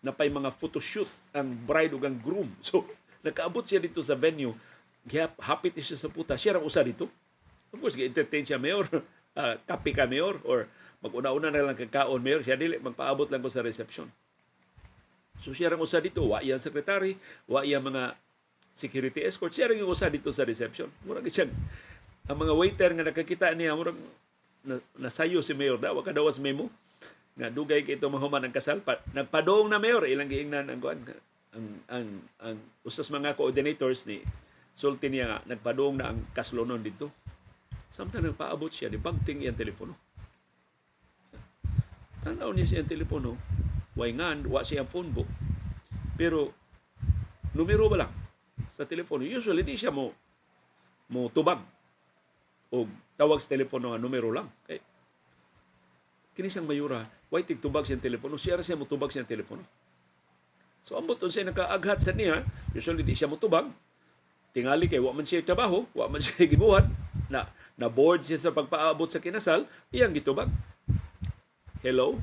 napay 0.06 0.30
mga 0.30 0.54
photoshoot 0.54 1.10
ang 1.34 1.50
bride 1.66 1.94
ug 1.94 2.04
ang 2.08 2.18
groom. 2.18 2.50
So 2.66 2.88
nakaabot 3.26 3.66
siya 3.66 3.82
dito 3.84 4.00
sa 4.00 4.16
venue. 4.16 4.56
Hapit 5.42 5.76
siya 5.82 6.00
sa 6.00 6.10
puta. 6.10 6.40
Siya 6.40 6.58
ra 6.58 6.62
usa 6.64 6.82
dito? 6.82 7.10
Of 7.74 7.82
course 7.84 7.98
gi-entertain 8.00 8.48
siya 8.48 8.62
mayor. 8.62 8.88
Uh, 9.36 9.60
kape 9.68 9.92
ka 9.92 10.08
mayor. 10.08 10.40
Or 10.48 10.64
mag-una-una 11.04 11.52
na 11.52 11.60
lang 11.60 11.76
kakaon 11.76 12.24
mayor. 12.24 12.40
Siya 12.40 12.56
dili 12.56 12.80
magpaabot 12.80 13.28
lang 13.28 13.44
ko 13.44 13.52
sa 13.52 13.60
reception 13.60 14.08
so 15.46 15.54
siya 15.54 15.70
ra 15.70 15.78
usa 15.78 16.02
dito 16.02 16.26
wa 16.26 16.42
iyang 16.42 16.58
secretary 16.58 17.14
wa 17.46 17.62
iyang 17.62 17.86
mga 17.86 18.18
security 18.74 19.22
escort. 19.22 19.54
Siya 19.54 19.70
ra 19.70 19.78
usa 19.78 20.10
dito 20.10 20.34
sa 20.34 20.42
reception. 20.42 20.90
Murag 21.06 21.30
siya. 21.30 21.46
Ang 22.26 22.38
mga 22.42 22.54
waiter 22.58 22.90
nga 22.98 23.06
nakakita 23.06 23.54
niya 23.54 23.78
murag 23.78 23.96
na, 24.66 24.82
nasayo 24.98 25.46
si 25.46 25.54
mayor 25.54 25.78
daw. 25.78 26.02
Kadawas 26.04 26.42
memo. 26.42 26.74
Nga 27.38 27.54
dugay 27.54 27.86
kay 27.86 27.96
ito 28.02 28.10
mahuman 28.10 28.42
ang 28.42 28.54
kasal. 28.54 28.82
Pa, 28.82 28.98
nagpadong 29.14 29.70
na 29.70 29.78
mayor. 29.78 30.04
Ilang 30.04 30.28
giingnan 30.28 30.68
ang 30.68 30.82
kuan 30.84 31.06
ang 31.56 31.68
ang 31.88 32.08
ang 32.44 32.58
usas 32.84 33.08
mga 33.08 33.40
coordinators 33.40 34.04
ni 34.12 34.20
sulti 34.76 35.08
niya 35.08 35.30
nga 35.30 35.40
nagpadong 35.56 35.96
na 35.96 36.12
ang 36.12 36.20
kaslonon 36.36 36.84
dito. 36.84 37.14
Samtang 37.96 38.28
nagpaabot 38.28 38.74
siya 38.74 38.92
ni 38.92 39.00
pagting 39.00 39.48
iyang 39.48 39.56
telepono. 39.56 39.96
Tanaw 42.26 42.52
niya 42.52 42.68
siya 42.68 42.84
telepono 42.84 43.40
way 43.96 44.12
ngan? 44.12 44.48
Wa 44.48 44.62
siya 44.62 44.84
ang 44.84 44.92
phone 44.92 45.10
book. 45.12 45.28
Pero 46.16 46.52
numero 47.56 47.88
ba 47.88 48.06
lang 48.06 48.12
sa 48.76 48.84
telepono? 48.88 49.24
Usually 49.24 49.64
di 49.64 49.76
siya 49.76 49.92
mo 49.92 50.12
mo 51.12 51.32
tubag. 51.32 51.60
O 52.72 52.88
tawag 53.16 53.40
sa 53.40 53.52
telepono 53.56 53.96
nga 53.96 54.00
numero 54.00 54.32
lang. 54.32 54.52
Kay 54.68 54.80
kini 56.36 56.52
siyang 56.52 56.68
mayura, 56.68 57.08
way 57.32 57.48
tigtubag 57.48 57.88
siyang 57.88 58.04
telepono, 58.04 58.36
siya 58.36 58.60
siya 58.60 58.76
mutubag 58.76 59.08
siyang 59.08 59.28
telepono. 59.28 59.64
So 60.84 61.00
ambot 61.00 61.18
siya 61.18 61.48
nakaaghat 61.48 62.04
sa 62.04 62.12
niya, 62.12 62.44
usually 62.76 63.02
di 63.02 63.16
siya 63.16 63.32
mutubag, 63.32 63.72
tingali 64.52 64.92
kay 64.92 65.00
wa 65.00 65.16
man 65.16 65.24
siya 65.24 65.48
trabaho, 65.48 65.88
wa 65.96 66.12
man 66.12 66.20
siya 66.26 66.44
gibuhat, 66.44 66.86
na 67.32 67.48
na 67.80 67.88
board 67.88 68.28
siya 68.28 68.40
sa 68.40 68.52
pagpaabot 68.52 69.08
sa 69.08 69.24
kinasal, 69.24 69.64
iyang 69.96 70.12
gitubag. 70.12 70.52
Hello? 71.80 72.20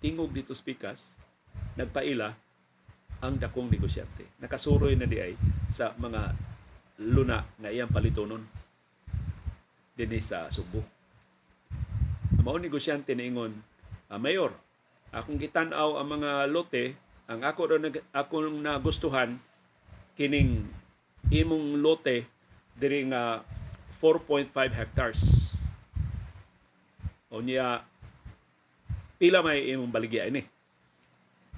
Tingog 0.00 0.32
dito 0.32 0.52
speakers, 0.52 1.02
nagpaila 1.76 2.34
ang 3.24 3.34
dakong 3.40 3.72
negosyante. 3.72 4.28
Nakasuroy 4.40 4.94
na 4.96 5.08
di 5.08 5.18
ay 5.20 5.34
sa 5.72 5.96
mga 5.96 6.36
luna 7.00 7.44
nga 7.56 7.68
iyang 7.72 7.92
palitonon 7.92 8.44
dinhi 9.96 10.20
sa 10.20 10.52
Subo 10.52 10.96
mao 12.46 12.62
negosyante 12.62 13.10
na 13.18 13.26
ingon, 13.26 13.58
uh, 14.06 14.18
Mayor, 14.22 14.54
akong 15.10 15.34
gitan-aw 15.34 15.98
ang 15.98 16.08
mga 16.14 16.46
lote, 16.46 16.94
ang 17.26 17.42
ako 17.42 17.74
ro 17.74 17.76
ako 18.14 18.34
nagustuhan 18.62 19.42
kining 20.14 20.62
imong 21.26 21.82
lote 21.82 22.22
diri 22.78 23.02
nga 23.10 23.42
4.5 23.98 24.54
hectares. 24.70 25.22
O 27.34 27.42
niya 27.42 27.82
pila 29.16 29.40
may 29.40 29.72
imong 29.72 29.92
baligya 29.92 30.28
ini. 30.28 30.44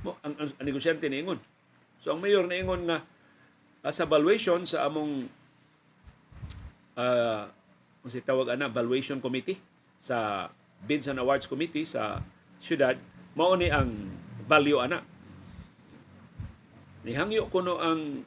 Mo 0.07 0.15
ang, 0.23 0.35
ang, 0.39 0.51
ang 0.55 0.67
negosyante 0.67 1.07
ni 1.11 1.23
ingon. 1.23 1.43
So 2.03 2.15
ang 2.15 2.23
mayor 2.23 2.47
na 2.47 2.59
ingon 2.59 2.87
nga 2.87 3.03
sa 3.91 4.07
valuation 4.07 4.63
sa 4.67 4.87
among 4.87 5.27
uh, 6.99 7.47
si 8.09 8.25
tawag 8.25 8.57
ana 8.57 8.67
valuation 8.67 9.21
committee 9.21 9.61
sa 9.99 10.49
Bids 10.83 11.11
and 11.11 11.19
Awards 11.19 11.47
Committee 11.47 11.85
sa 11.85 12.23
syudad 12.63 12.95
mao 13.35 13.55
ni 13.55 13.71
ang 13.71 14.11
value 14.47 14.81
ana 14.81 15.03
nihangyo 17.07 17.47
ko 17.53 17.63
no 17.63 17.79
ang 17.79 18.25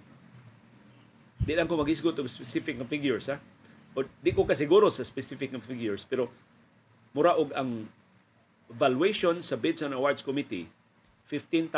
di 1.42 1.54
lang 1.58 1.66
ko 1.66 1.80
magisgot 1.80 2.16
og 2.22 2.30
specific 2.30 2.78
nga 2.78 2.88
figures 2.88 3.28
ha 3.34 3.38
o 3.98 4.06
di 4.06 4.32
ko 4.32 4.46
kasiguro 4.46 4.88
sa 4.88 5.04
specific 5.04 5.52
nga 5.52 5.60
figures 5.60 6.06
pero 6.06 6.30
mura 7.12 7.36
og 7.36 7.52
ang 7.58 7.90
valuation 8.74 9.44
sa 9.44 9.60
Bids 9.60 9.84
and 9.84 9.94
Awards 9.96 10.24
Committee 10.24 10.68
15,000 11.28 11.72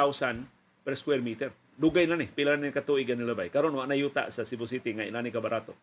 per 0.86 0.94
square 0.98 1.22
meter 1.22 1.50
dugay 1.74 2.06
na 2.06 2.18
ni 2.18 2.30
pila 2.30 2.54
na 2.54 2.70
ni 2.70 2.74
katuig 2.74 3.10
nila 3.10 3.34
bay 3.34 3.50
karon 3.50 3.74
wa 3.74 3.90
na 3.90 3.98
yuta 3.98 4.30
sa 4.30 4.46
Cebu 4.46 4.70
City 4.70 4.94
nga 4.94 5.06
inani 5.06 5.34
ka 5.34 5.42
barato 5.42 5.74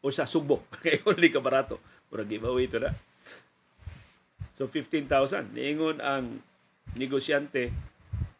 o 0.00 0.08
sa 0.08 0.24
Sugbo 0.24 0.64
kay 0.84 1.04
only 1.04 1.28
ka 1.28 1.40
barato 1.40 1.76
Murag 2.06 2.30
giveaway 2.30 2.70
ito 2.70 2.78
na. 2.78 2.94
So 4.54 4.70
15,000. 4.70 5.52
Niingon 5.52 5.98
ang 5.98 6.40
negosyante, 6.94 7.74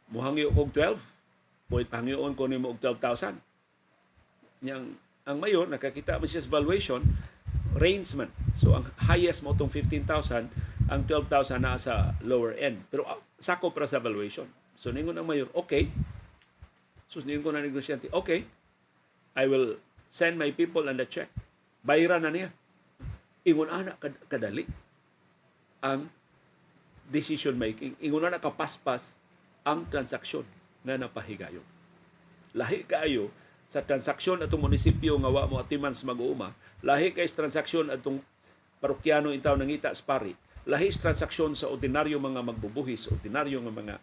muhangyo 0.08 0.54
kog 0.54 0.70
12. 0.72 1.02
Pwede 1.66 1.90
pangyoon 1.90 2.38
ko 2.38 2.46
ni 2.46 2.62
mo 2.62 2.72
og 2.72 2.78
12,000. 2.78 3.42
Yang 4.62 4.94
ang 5.26 5.36
mayor 5.42 5.66
nakakita 5.66 6.22
mo 6.22 6.30
siya 6.30 6.46
sa 6.46 6.50
valuation 6.54 7.02
range 7.74 8.14
man. 8.14 8.30
So 8.54 8.78
ang 8.78 8.86
highest 9.02 9.42
mo 9.42 9.52
tong 9.52 9.68
15,000, 9.68 10.46
ang 10.86 11.02
12,000 11.08 11.58
na 11.62 11.76
sa 11.76 12.14
lower 12.22 12.54
end. 12.58 12.86
Pero 12.90 13.06
uh, 13.06 13.20
sako 13.38 13.74
para 13.74 13.86
sa 13.86 13.98
valuation. 13.98 14.46
So 14.78 14.92
ningon 14.94 15.18
ang 15.18 15.26
mayor, 15.26 15.50
okay. 15.56 15.90
So 17.10 17.22
ningon 17.22 17.42
ko 17.42 17.50
na 17.54 17.64
negosyante, 17.64 18.10
okay. 18.12 18.46
I 19.36 19.44
will 19.50 19.76
send 20.10 20.40
my 20.40 20.54
people 20.54 20.86
and 20.88 20.96
the 20.96 21.06
check. 21.08 21.28
Bayaran 21.82 22.24
na 22.24 22.30
niya 22.32 22.48
ingon 23.46 23.70
ana 23.70 23.94
kadali 24.26 24.66
ang 25.78 26.10
decision 27.06 27.54
making 27.54 27.94
ingon 28.02 28.26
ana 28.26 28.42
kapaspas 28.42 29.14
ang 29.62 29.86
transaksyon 29.86 30.42
na 30.82 30.98
napahigayon 30.98 31.62
lahi 32.56 32.88
kaayo 32.88 33.28
sa 33.68 33.84
transaksyon 33.84 34.40
atong 34.40 34.64
munisipyo 34.64 35.20
nga 35.20 35.28
wa 35.28 35.44
mo 35.44 35.60
atiman 35.60 35.92
sa 35.92 36.08
mag-uuma, 36.08 36.56
lahi 36.80 37.12
kay 37.12 37.28
sa 37.28 37.44
transaksyon 37.44 37.92
atong 37.92 38.24
parokyano 38.80 39.34
intaw 39.34 39.52
nangita 39.58 39.92
sa 39.92 40.06
pari, 40.06 40.32
lahi 40.66 40.90
sa 40.90 41.10
transaksyon 41.10 41.54
sa 41.54 41.70
ordinaryo 41.70 42.18
mga 42.18 42.42
magbubuhis, 42.42 43.06
ordinaryo 43.06 43.62
nga 43.62 43.72
mga 43.72 43.94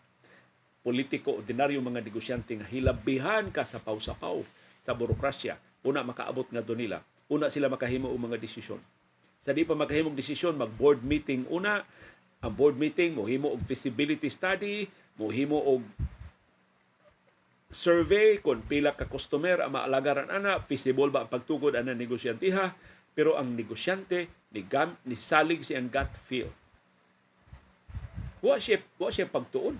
politiko, 0.83 1.43
ordinaryo 1.43 1.83
mga 1.83 1.99
negosyante 1.99 2.55
nga 2.55 2.67
hilabihan 2.71 3.51
ka 3.51 3.67
sa 3.67 3.83
pausapaw 3.83 4.39
sa 4.79 4.95
burokrasya, 4.95 5.59
una 5.83 6.03
makaabot 6.03 6.47
nga 6.47 6.63
do 6.63 6.75
nila, 6.75 7.03
una 7.27 7.51
sila 7.51 7.67
makahimo 7.67 8.07
og 8.07 8.19
mga 8.19 8.39
desisyon. 8.39 8.79
Sa 9.43 9.51
di 9.51 9.67
pa 9.67 9.75
makahimong 9.75 10.15
desisyon, 10.15 10.55
mag-board 10.55 11.03
meeting 11.03 11.43
una, 11.51 11.83
ang 12.39 12.53
board 12.55 12.79
meeting 12.79 13.15
mohimo 13.15 13.51
og 13.51 13.63
feasibility 13.67 14.31
study, 14.31 14.87
mohimo 15.19 15.59
og 15.59 15.83
survey 17.73 18.39
kung 18.39 18.63
pila 18.63 18.95
ka 18.95 19.03
customer 19.07 19.67
ang 19.67 19.75
maalagaran 19.75 20.31
ana, 20.31 20.63
feasible 20.63 21.11
ba 21.11 21.27
ang 21.27 21.31
pagtugod 21.31 21.75
ana 21.75 21.91
negosyantiha, 21.91 22.71
pero 23.11 23.35
ang 23.35 23.51
negosyante 23.51 24.31
ni 24.53 24.61
gam 24.61 24.93
ni 25.03 25.17
salig 25.17 25.65
siyang 25.65 25.89
gut 25.89 26.09
feel. 26.29 26.49
Wa 28.39 28.61
siya, 28.61 28.79
wa 29.01 29.09
siya 29.09 29.25
pagtuon. 29.25 29.75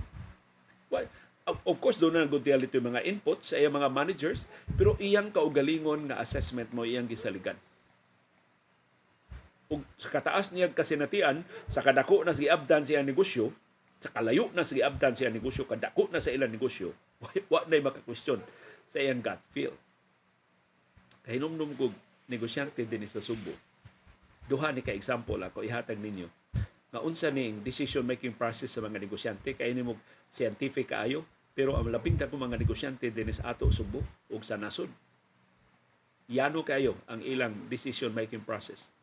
Wa, 0.89 1.05
of 1.45 1.77
course, 1.77 1.99
doon 1.99 2.17
na 2.17 2.25
nagudiyal 2.25 2.63
ito 2.65 2.79
yung 2.79 2.95
mga 2.95 3.05
inputs 3.05 3.53
sa 3.53 3.59
iyang 3.59 3.75
mga 3.75 3.91
managers, 3.91 4.49
pero 4.73 4.97
iyang 4.97 5.29
kaugalingon 5.29 6.09
nga 6.09 6.17
assessment 6.23 6.71
mo 6.71 6.88
iyang 6.88 7.05
gisaligan. 7.05 7.59
Ug 9.67 9.83
sa 9.99 10.09
kataas 10.09 10.55
niya 10.55 10.71
kasinatian, 10.71 11.43
sa 11.67 11.83
kadako 11.83 12.23
na 12.23 12.33
si 12.33 12.47
abdan 12.47 12.88
siya 12.88 13.03
negosyo, 13.03 13.51
sa 13.99 14.12
kalayo 14.12 14.51
na 14.55 14.63
si 14.63 14.79
abdan 14.83 15.15
siya 15.15 15.31
negosyo, 15.31 15.67
kadako 15.67 16.07
na 16.12 16.23
sa 16.23 16.31
ilang 16.31 16.51
negosyo, 16.51 16.95
wa 17.51 17.62
na 17.67 17.79
makakwestiyon 17.79 18.39
sa 18.88 18.99
iyang 18.99 19.19
gut 19.19 19.39
feel. 19.51 19.75
Kahinomdom 21.23 21.71
ko 21.79 21.91
negosyante 22.27 22.83
din 22.83 23.07
sa 23.07 23.23
Subo. 23.23 23.51
Duha 24.47 24.75
ni 24.75 24.84
ka 24.84 24.91
example 24.91 25.39
ako 25.39 25.63
ihatag 25.63 25.99
ninyo 25.99 26.27
nga 26.93 27.01
unsa 27.01 27.34
ning 27.34 27.65
decision 27.65 28.06
making 28.06 28.38
process 28.38 28.69
sa 28.69 28.84
mga 28.86 29.01
negosyante 29.01 29.58
kay 29.58 29.73
ni 29.73 29.82
mo 29.82 29.97
scientific 30.29 30.93
kaayo 30.93 31.25
pero 31.58 31.73
ang 31.73 31.89
labing 31.89 32.21
dako 32.21 32.38
mga 32.38 32.62
negosyante 32.62 33.10
din 33.10 33.34
sa 33.34 33.53
ato 33.53 33.69
Subo 33.73 34.01
ug 34.29 34.41
sa 34.45 34.58
nasod. 34.62 34.89
Yano 36.29 36.62
kayo 36.62 36.97
ang 37.10 37.21
ilang 37.21 37.65
decision 37.69 38.13
making 38.13 38.45
process. 38.45 38.93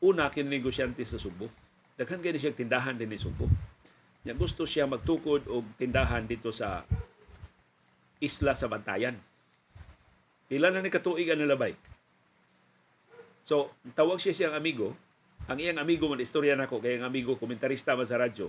Una 0.00 0.32
kini 0.32 0.56
negosyante 0.56 1.04
sa 1.04 1.20
Subo. 1.20 1.52
Daghan 1.96 2.24
kay 2.24 2.36
siya 2.36 2.56
tindahan 2.56 2.96
din 2.96 3.12
sa 3.16 3.28
Subo. 3.28 3.48
Nya 4.24 4.32
gusto 4.32 4.64
siya 4.64 4.88
magtukod 4.88 5.48
og 5.52 5.64
tindahan 5.76 6.24
dito 6.24 6.48
sa 6.48 6.84
isla 8.20 8.56
sa 8.56 8.72
Bantayan. 8.72 9.16
Pila 10.48 10.72
na 10.72 10.84
ni 10.84 10.88
katuig 10.92 11.28
ang 11.28 11.40
nalabay. 11.40 11.76
So, 13.42 13.74
tawag 13.98 14.22
siya 14.22 14.34
siyang 14.34 14.54
amigo. 14.54 14.94
Ang 15.50 15.58
iyang 15.58 15.82
amigo 15.82 16.06
man 16.06 16.22
istorya 16.22 16.54
nako 16.54 16.78
kay 16.78 16.98
ang 16.98 17.10
amigo 17.10 17.34
komentarista 17.34 17.98
man 17.98 18.06
sa 18.06 18.18
radyo. 18.18 18.46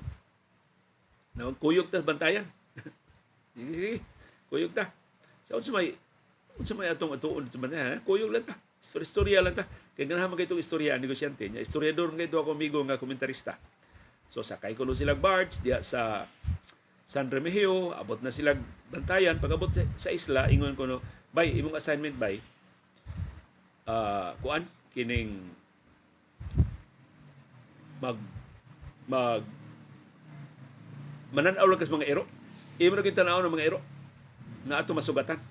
Na 1.33 1.49
kuyog 1.57 1.89
ta 1.89 2.05
Bantayan. 2.05 2.45
sige, 3.57 3.73
sige. 3.73 3.93
Kuyog 4.53 4.73
ta. 4.77 4.93
So, 5.49 5.57
unsa 5.57 5.73
may 5.73 5.97
unsa 6.61 6.77
may 6.77 6.93
atong 6.93 7.17
atuon 7.17 7.49
sa 7.49 7.57
Bantayan, 7.57 8.05
kuyog 8.05 8.29
lang 8.29 8.45
ta. 8.45 8.53
Istorya, 8.77 9.05
istorya 9.05 9.39
lang 9.41 9.57
ta. 9.57 9.65
Kaya 9.97 10.05
ganahan 10.05 10.29
man 10.29 10.37
kay 10.37 10.45
itong 10.45 10.61
istorya, 10.61 11.01
negosyante 11.01 11.49
niya. 11.49 11.65
Istoryador 11.65 12.13
nga 12.13 12.29
ito 12.29 12.37
ako 12.37 12.53
amigo 12.53 12.77
nga 12.85 13.01
komentarista. 13.01 13.57
So, 14.29 14.45
sakay 14.45 14.77
ko 14.77 14.85
sila 14.93 15.17
barge 15.17 15.61
diya 15.65 15.81
sa 15.81 16.29
San 17.03 17.29
Remigio, 17.29 17.91
abot 17.93 18.17
na 18.21 18.31
sila 18.31 18.55
bantayan. 18.89 19.37
Pag 19.37 19.53
abot 19.57 19.69
sa 19.73 20.09
isla, 20.09 20.49
ingon 20.49 20.77
ko 20.77 20.87
no, 20.87 20.97
bay, 21.29 21.51
imong 21.53 21.75
assignment 21.77 22.15
bay, 22.15 22.39
uh, 23.85 24.33
kuan, 24.39 24.65
kining 24.93 25.41
mag 27.97 28.17
mag 29.09 29.43
mananaw 31.33 31.65
lang 31.65 31.81
mga 31.81 32.09
ero. 32.09 32.23
Imo 32.77 32.93
na 32.97 33.05
tanaw 33.05 33.41
ng 33.41 33.53
mga 33.53 33.65
ero 33.73 33.79
nga 34.69 34.79
ato 34.79 34.93
masugatan. 34.93 35.41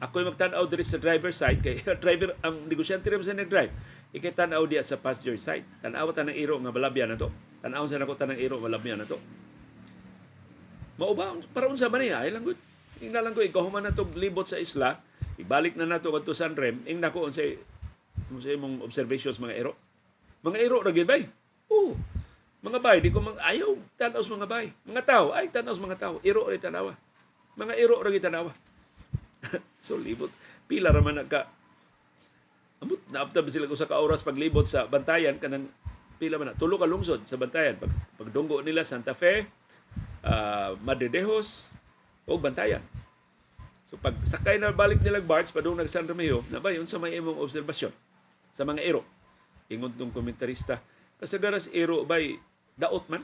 Ako 0.00 0.24
yung 0.24 0.32
magtanaw 0.32 0.64
diri 0.64 0.80
sa 0.80 0.96
driver 0.96 1.28
side 1.28 1.60
kay 1.60 1.76
driver 2.04 2.32
ang 2.40 2.64
negosyante 2.64 3.04
rin 3.12 3.20
sa 3.20 3.36
nag-drive. 3.36 3.68
Ikay 4.16 4.32
tanaw 4.32 4.64
diya 4.64 4.80
sa 4.80 4.96
passenger 4.96 5.36
side. 5.36 5.64
Tanaw 5.84 6.08
ta 6.16 6.24
ng 6.24 6.32
ero 6.32 6.56
nga 6.56 6.72
balabya 6.72 7.04
na 7.04 7.20
to. 7.20 7.28
Tanaw 7.60 7.84
sa 7.84 8.00
nako 8.00 8.16
tanang 8.16 8.40
ero 8.40 8.56
balabya 8.56 8.96
na 8.96 9.04
to. 9.04 9.20
Mao 10.96 11.12
ba 11.12 11.36
para 11.52 11.68
unsa 11.68 11.92
man 11.92 12.00
niya? 12.00 12.24
Ay 12.24 12.32
lang 12.32 12.48
gud. 12.48 12.56
Ing 13.00 13.12
lang 13.12 13.32
ko 13.36 13.44
ikahuman 13.44 13.84
na 13.84 13.92
to 13.92 14.08
libot 14.12 14.44
sa 14.44 14.60
isla, 14.60 15.00
ibalik 15.40 15.72
na 15.76 15.88
nato 15.88 16.12
kadto 16.12 16.36
San 16.36 16.52
Rem, 16.52 16.84
ing 16.84 17.00
nako 17.00 17.32
unsay 17.32 17.56
unsay 18.30 18.54
mong 18.56 18.86
observations 18.86 19.42
mga 19.42 19.58
ero. 19.58 19.72
Mga 20.46 20.58
ero 20.62 20.80
ra 20.80 20.90
gid 20.94 21.06
bay. 21.06 21.26
Oo. 21.68 21.98
Mga 22.60 22.78
bay, 22.80 22.98
di 23.00 23.08
ko 23.08 23.24
mang 23.24 23.40
ayaw 23.40 23.72
tanaw 23.96 24.20
sa 24.20 24.36
mga 24.36 24.48
bay. 24.48 24.66
Mga 24.84 25.02
tao, 25.04 25.26
ay 25.32 25.48
tanaw 25.48 25.72
sa 25.72 25.84
mga 25.84 25.98
tao. 25.98 26.14
Ero 26.22 26.46
ra 26.46 26.56
tanawa. 26.56 26.92
Mga 27.58 27.74
ero 27.76 27.98
ra 28.00 28.10
gid 28.12 28.24
tanawa. 28.24 28.52
so 29.84 29.96
libot 29.96 30.28
pila 30.68 30.92
ra 30.92 31.00
man 31.00 31.18
nagka 31.24 31.48
Amot 32.80 32.96
naabtab 33.12 33.44
sila 33.52 33.68
ko 33.68 33.76
sa 33.76 33.84
ka 33.84 34.00
oras 34.00 34.24
paglibot 34.24 34.64
sa 34.64 34.88
bantayan 34.88 35.36
kanang 35.36 35.68
pila 36.16 36.40
man 36.40 36.52
na 36.52 36.56
tulo 36.56 36.80
ka 36.80 36.88
lungsod 36.88 37.28
sa 37.28 37.36
bantayan 37.36 37.76
pag 37.76 37.92
pagdunggo 38.16 38.64
nila 38.64 38.88
Santa 38.88 39.12
Fe, 39.12 39.44
uh, 40.24 40.72
Madridejos 40.80 41.76
o 42.24 42.40
Bantayan. 42.40 42.80
So 43.84 44.00
pag 44.00 44.16
sakay 44.24 44.56
na 44.56 44.72
balik 44.72 45.04
nilang 45.04 45.28
barge 45.28 45.52
padung 45.52 45.76
nag 45.76 45.92
San 45.92 46.08
Romeo, 46.08 46.40
na 46.48 46.56
ba 46.56 46.72
yun 46.72 46.88
sa 46.88 46.96
may 46.96 47.12
imong 47.20 47.36
obserbasyon 47.36 47.92
sa 48.54 48.66
mga 48.66 48.82
ero. 48.82 49.02
Ingon 49.70 49.94
tong 49.94 50.10
komentarista, 50.10 50.82
kasagaras 51.22 51.70
ero 51.70 52.02
bay 52.02 52.38
daot 52.74 53.06
man. 53.06 53.22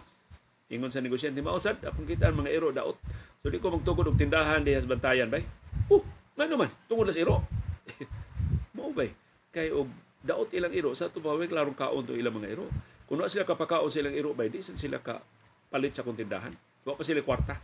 Ingon 0.71 0.91
sa 0.91 1.03
negosyante, 1.03 1.39
mausad, 1.43 1.79
akong 1.83 2.07
kita 2.07 2.31
ang 2.31 2.43
mga 2.43 2.51
ero 2.51 2.71
daot. 2.71 2.99
So 3.43 3.51
di 3.51 3.62
ko 3.62 3.71
magtugod 3.71 4.11
og 4.11 4.19
tindahan 4.19 4.67
diya 4.67 4.83
sa 4.83 4.91
Bantayan 4.91 5.31
bay. 5.31 5.47
Oh, 5.91 6.03
nga 6.35 6.47
naman, 6.51 6.71
tungod 6.91 7.07
sa 7.11 7.19
ero. 7.19 7.43
Mao 8.77 8.91
bay. 8.91 9.15
Kay 9.55 9.71
og 9.71 9.87
daot 10.27 10.51
ilang 10.51 10.75
ero 10.75 10.91
sa 10.99 11.07
tupawig 11.07 11.47
klarong 11.47 11.79
kaon 11.79 12.03
to 12.03 12.19
ilang 12.19 12.35
mga 12.35 12.59
ero. 12.59 12.67
Kuno 13.07 13.31
sila 13.31 13.47
kapakaon 13.47 13.87
sa 13.87 14.03
ilang 14.03 14.19
ero 14.19 14.35
bay, 14.35 14.51
di 14.51 14.59
sila 14.59 14.99
ka 14.99 15.23
palit 15.71 15.95
sa 15.95 16.03
akong 16.03 16.19
tindahan. 16.19 16.51
Wa 16.83 16.99
pa 16.99 17.07
sila 17.07 17.23
kwarta 17.23 17.55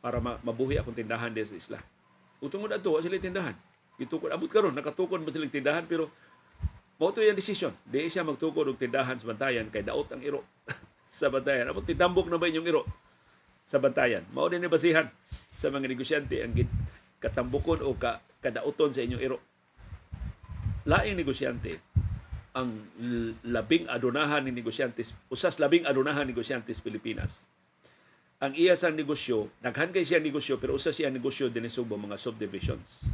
para 0.00 0.20
mabuhi 0.20 0.80
akong 0.80 0.96
tindahan 0.96 1.32
din 1.32 1.44
sa 1.44 1.56
isla. 1.56 1.78
Utong 2.40 2.64
mo 2.64 2.66
ato, 2.68 2.96
wa 2.96 3.00
sila 3.04 3.20
tindahan. 3.20 3.56
Gitukod 3.96 4.28
abot 4.28 4.48
karon 4.48 4.76
nakatukod 4.76 5.20
ba 5.24 5.32
sila 5.32 5.48
tindahan 5.48 5.84
pero 5.88 6.12
mao 6.96 7.12
to 7.12 7.20
yung 7.24 7.36
decision. 7.36 7.72
Di 7.84 8.08
siya 8.08 8.24
magtukod 8.24 8.68
og 8.68 8.80
tindahan 8.80 9.20
sa 9.20 9.28
bantayan 9.28 9.68
kay 9.68 9.84
daot 9.84 10.08
ang 10.12 10.22
iro 10.24 10.44
sa 11.12 11.28
bantayan. 11.28 11.68
Abot 11.68 11.84
titambok 11.84 12.28
na 12.28 12.40
ba 12.40 12.48
inyong 12.48 12.68
iro 12.68 12.82
sa 13.68 13.76
bantayan? 13.76 14.24
Mao 14.32 14.48
din 14.48 14.64
ni 14.64 14.68
basihan 14.68 15.08
sa 15.56 15.68
mga 15.68 15.88
negosyante 15.88 16.40
ang 16.40 16.52
katambukon 17.20 17.80
o 17.84 17.96
ka, 17.96 18.20
kadauton 18.40 18.92
sa 18.92 19.04
inyong 19.04 19.22
iro. 19.22 19.38
Laing 20.86 21.18
negosyante 21.18 21.82
ang 22.56 22.88
labing 23.44 23.84
adunahan 23.84 24.40
ni 24.40 24.48
negosyantes, 24.48 25.12
usas 25.28 25.60
labing 25.60 25.84
adunahan 25.84 26.24
negosyantes 26.24 26.80
Pilipinas. 26.80 27.44
Ang 28.40 28.56
iya 28.56 28.72
sa 28.76 28.88
negosyo, 28.88 29.52
daghan 29.60 29.92
kay 29.92 30.08
siya 30.08 30.20
negosyo 30.20 30.56
pero 30.56 30.76
usa 30.76 30.92
siya 30.92 31.12
negosyo 31.12 31.52
dinhi 31.52 31.68
Subo 31.68 32.00
mga 32.00 32.16
subdivisions. 32.16 33.12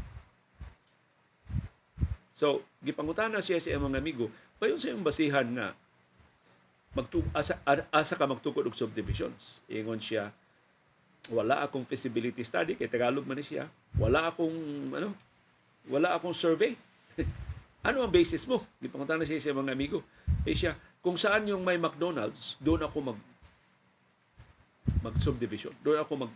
So, 2.43 2.59
gipangutana 2.83 3.39
siya 3.39 3.63
sa 3.63 3.79
mga 3.79 4.03
amigo, 4.03 4.27
payon 4.59 4.75
sa 4.75 4.91
iyong 4.91 5.07
basihan 5.07 5.47
nga 5.47 5.79
magtug 6.91 7.23
asa, 7.31 7.55
asa 7.95 8.19
ka 8.19 8.27
magtukod 8.27 8.67
og 8.67 8.75
subdivisions. 8.75 9.63
Ingon 9.71 10.03
siya, 10.03 10.35
wala 11.31 11.63
akong 11.63 11.87
feasibility 11.87 12.43
study 12.43 12.75
kay 12.75 12.91
Tagalog 12.91 13.23
man 13.31 13.39
siya. 13.39 13.71
Wala 13.95 14.27
akong 14.27 14.59
ano, 14.91 15.15
wala 15.87 16.19
akong 16.19 16.35
survey. 16.35 16.75
ano 17.87 18.03
ang 18.03 18.11
basis 18.11 18.43
mo? 18.51 18.67
Gipangutana 18.83 19.23
siya 19.23 19.39
sa 19.39 19.55
mga 19.55 19.79
amigo. 19.79 20.03
Eh 20.43 20.59
siya, 20.59 20.75
kung 20.99 21.15
saan 21.15 21.47
yung 21.47 21.63
may 21.63 21.79
McDonald's, 21.79 22.59
doon 22.59 22.83
ako 22.83 23.15
mag 23.15 23.19
mag-subdivision. 24.99 25.79
Doon 25.87 26.03
ako 26.03 26.27
mag, 26.27 26.33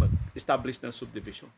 mag-establish 0.00 0.80
ng 0.80 0.96
subdivision. 0.96 1.52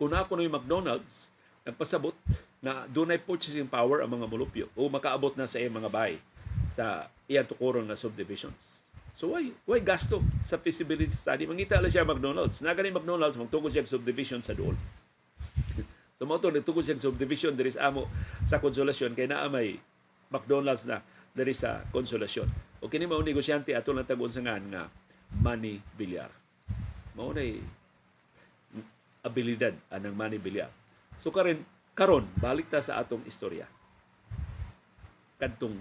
Kung 0.00 0.08
ako 0.08 0.40
na 0.40 0.48
yung 0.48 0.56
McDonald's, 0.56 1.28
nagpasabot 1.68 2.16
na 2.60 2.84
doon 2.88 3.16
ay 3.16 3.20
purchasing 3.20 3.68
power 3.68 4.04
ang 4.04 4.12
mga 4.12 4.28
mulupyo 4.28 4.66
o 4.76 4.86
makaabot 4.92 5.32
na 5.32 5.48
sa 5.48 5.56
iyang 5.56 5.80
mga 5.80 5.88
bahay 5.88 6.20
sa 6.68 7.08
iyang 7.24 7.48
tukuron 7.48 7.88
na 7.88 7.96
subdivisions. 7.96 8.56
So 9.16 9.34
why 9.34 9.50
why 9.64 9.80
gasto 9.82 10.22
sa 10.44 10.60
feasibility 10.60 11.12
study? 11.12 11.48
Mangita 11.48 11.80
lang 11.80 11.90
siya 11.90 12.06
McDonald's. 12.06 12.62
Na 12.62 12.76
gani 12.76 12.92
McDonald's 12.94 13.36
magtukod 13.36 13.72
siya 13.72 13.88
subdivision 13.88 14.44
sa 14.44 14.52
dool. 14.52 14.76
so 16.20 16.24
mo 16.28 16.36
to 16.36 16.52
nagtukod 16.52 16.84
siya 16.84 17.00
subdivision 17.00 17.56
diri 17.56 17.72
sa 17.72 17.90
amo 17.90 18.06
sa 18.44 18.60
konsolasyon 18.60 19.16
kay 19.16 19.26
naa 19.26 19.48
may 19.48 19.80
McDonald's 20.30 20.84
na 20.86 21.00
diri 21.32 21.56
sa 21.56 21.82
konsolasyon. 21.90 22.48
O 22.84 22.88
kini 22.88 23.08
mao 23.08 23.20
negosyante 23.24 23.72
ato 23.72 23.92
lang 23.92 24.06
tag 24.06 24.20
sa 24.28 24.40
nga 24.44 24.88
Manny 25.40 25.80
Villar. 25.96 26.30
Mao 27.16 27.32
na 27.32 27.44
abilidad 29.20 29.76
anang 29.92 30.16
Manny 30.16 30.40
Villar. 30.40 30.72
So 31.20 31.28
karon 31.28 31.60
karon 31.94 32.26
balik 32.38 32.70
ta 32.70 32.80
sa 32.80 32.98
atong 33.00 33.24
istorya. 33.26 33.66
Kadtong 35.40 35.76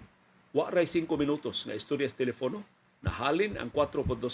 wa 0.55 0.65
ray 0.73 0.89
5 0.89 1.05
minutos 1.19 1.67
nga 1.67 1.77
istorya 1.77 2.09
sa 2.09 2.17
telepono 2.17 2.65
nahalin 2.99 3.55
ang 3.55 3.71
4.5 3.71 4.27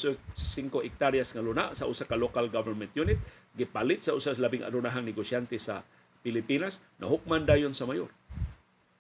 hektaryas 0.82 1.36
nga 1.36 1.44
luna 1.44 1.76
sa 1.78 1.86
usa 1.86 2.08
ka 2.08 2.18
local 2.18 2.50
government 2.50 2.90
unit 2.98 3.20
gipalit 3.54 4.02
sa 4.02 4.18
usa 4.18 4.34
sa 4.34 4.42
labing 4.42 4.66
adunahang 4.66 5.06
negosyante 5.06 5.60
sa 5.62 5.86
Pilipinas 6.26 6.82
nahukman 6.98 7.46
dayon 7.46 7.78
sa 7.78 7.86
mayor. 7.86 8.10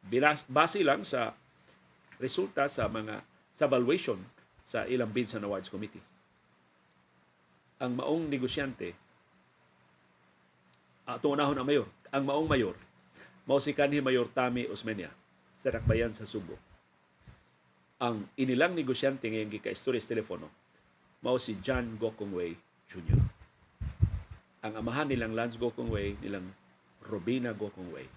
Binas, 0.05 0.45
base 0.45 0.85
lang 0.85 1.01
sa 1.01 1.33
resulta 2.21 2.69
sa 2.69 2.85
mga 2.85 3.25
sa 3.57 3.65
valuation 3.65 4.21
sa 4.61 4.85
ilang 4.85 5.09
bids 5.09 5.33
sa 5.33 5.41
awards 5.41 5.71
committee. 5.73 6.03
Ang 7.81 7.97
maong 7.97 8.29
negosyante 8.29 8.93
ato 11.05 11.29
unahon 11.29 11.57
ang 11.57 11.65
mayor, 11.65 11.89
ang 12.15 12.23
maong 12.23 12.47
mayor 12.47 12.79
mao 13.43 13.59
si 13.59 13.75
kanhi 13.75 13.99
Mayor 13.99 14.31
Tami 14.31 14.71
Osmeña 14.71 15.11
sa 15.59 15.67
Dakbayan 15.67 16.15
sa 16.15 16.23
Subo. 16.23 16.55
Ang 17.99 18.31
inilang 18.39 18.71
negosyante 18.71 19.27
ngayong 19.27 19.59
gikaistorya 19.59 19.99
sa 19.99 20.15
telepono 20.15 20.47
mao 21.19 21.35
si 21.35 21.59
John 21.59 21.99
Gokongwei 21.99 22.55
Jr. 22.87 23.19
Ang 24.63 24.73
amahan 24.79 25.11
nilang 25.11 25.35
Lance 25.35 25.59
Gokongwei 25.59 26.15
nilang 26.23 26.55
Robina 27.03 27.51
Gokongwei 27.51 28.07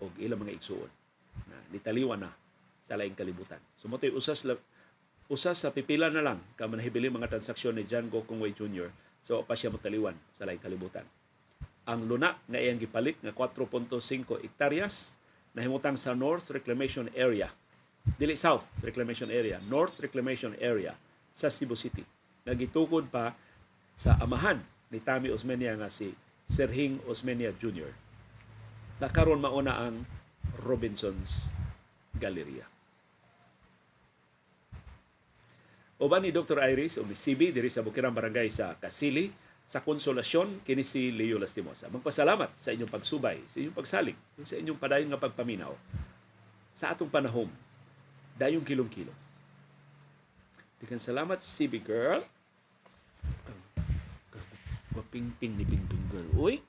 o 0.00 0.08
ilang 0.16 0.40
mga 0.40 0.56
igsuon 0.56 0.90
na 1.52 1.56
nitaliwan 1.68 2.24
na 2.24 2.32
sa 2.82 2.96
laing 2.96 3.14
kalibutan. 3.14 3.60
So 3.76 3.92
mo 3.92 4.00
usas 4.00 4.42
la, 4.48 4.56
usas 5.28 5.60
sa 5.60 5.70
pipila 5.70 6.08
na 6.08 6.24
lang 6.24 6.40
ka 6.56 6.64
manahibili 6.64 7.12
mga 7.12 7.28
transaksyon 7.28 7.76
ni 7.76 7.84
John 7.84 8.08
Gokongwei 8.08 8.56
Jr. 8.56 8.88
So 9.20 9.44
pa 9.44 9.52
siya 9.52 9.68
motaliwan 9.68 10.16
sa 10.32 10.48
laing 10.48 10.64
kalibutan. 10.64 11.04
Ang 11.82 12.06
luna 12.06 12.38
nga 12.46 12.58
iyang 12.62 12.78
gipalit 12.78 13.18
nga 13.18 13.34
4.5 13.34 13.90
hektaryas 14.42 15.18
nahimutang 15.52 15.98
sa 15.98 16.14
North 16.14 16.48
Reclamation 16.54 17.10
Area 17.18 17.50
dili 18.18 18.34
South 18.34 18.66
Reclamation 18.82 19.30
Area, 19.30 19.62
North 19.70 20.02
Reclamation 20.02 20.58
Area 20.58 20.94
sa 21.30 21.46
Cebu 21.48 21.78
City. 21.78 22.02
Nagitukod 22.42 23.06
pa 23.06 23.30
sa 23.94 24.18
amahan 24.18 24.58
ni 24.90 24.98
Tami 24.98 25.30
Osmeña 25.30 25.78
nga 25.78 25.86
si 25.86 26.10
Serhing 26.50 26.98
Osmeña 27.06 27.54
Jr. 27.54 27.90
Nakaroon 28.98 29.38
mauna 29.38 29.78
ang 29.78 30.02
Robinson's 30.66 31.54
Galleria. 32.18 32.66
Uban 36.02 36.26
ni 36.26 36.34
Dr. 36.34 36.58
Iris 36.58 36.98
o 36.98 37.06
ni 37.06 37.14
CB 37.14 37.54
diri 37.54 37.70
sa 37.70 37.86
Bukirang 37.86 38.10
Barangay 38.10 38.50
sa 38.50 38.74
Kasili 38.74 39.30
sa 39.72 39.80
konsolasyon 39.80 40.60
kini 40.68 40.84
si 40.84 41.08
Leo 41.08 41.40
Lastimosa. 41.40 41.88
Magpasalamat 41.88 42.52
sa 42.60 42.76
inyong 42.76 42.92
pagsubay, 42.92 43.40
sa 43.48 43.56
inyong 43.56 43.72
pagsalig, 43.72 44.18
sa 44.44 44.60
inyong 44.60 44.76
padayon 44.76 45.08
nga 45.08 45.24
pagpaminaw 45.24 45.72
sa 46.76 46.92
atong 46.92 47.08
panahon. 47.08 47.48
Dayong 48.36 48.60
kilong-kilong. 48.68 49.16
Dikan 50.76 51.00
salamat 51.00 51.40
CB 51.40 51.80
girl. 51.80 52.20
Gwaping-ping 54.92 55.56
ni 55.56 55.64
Ping 55.64 55.84
Ping 55.88 56.06
girl. 56.12 56.28
Uy, 56.36 56.60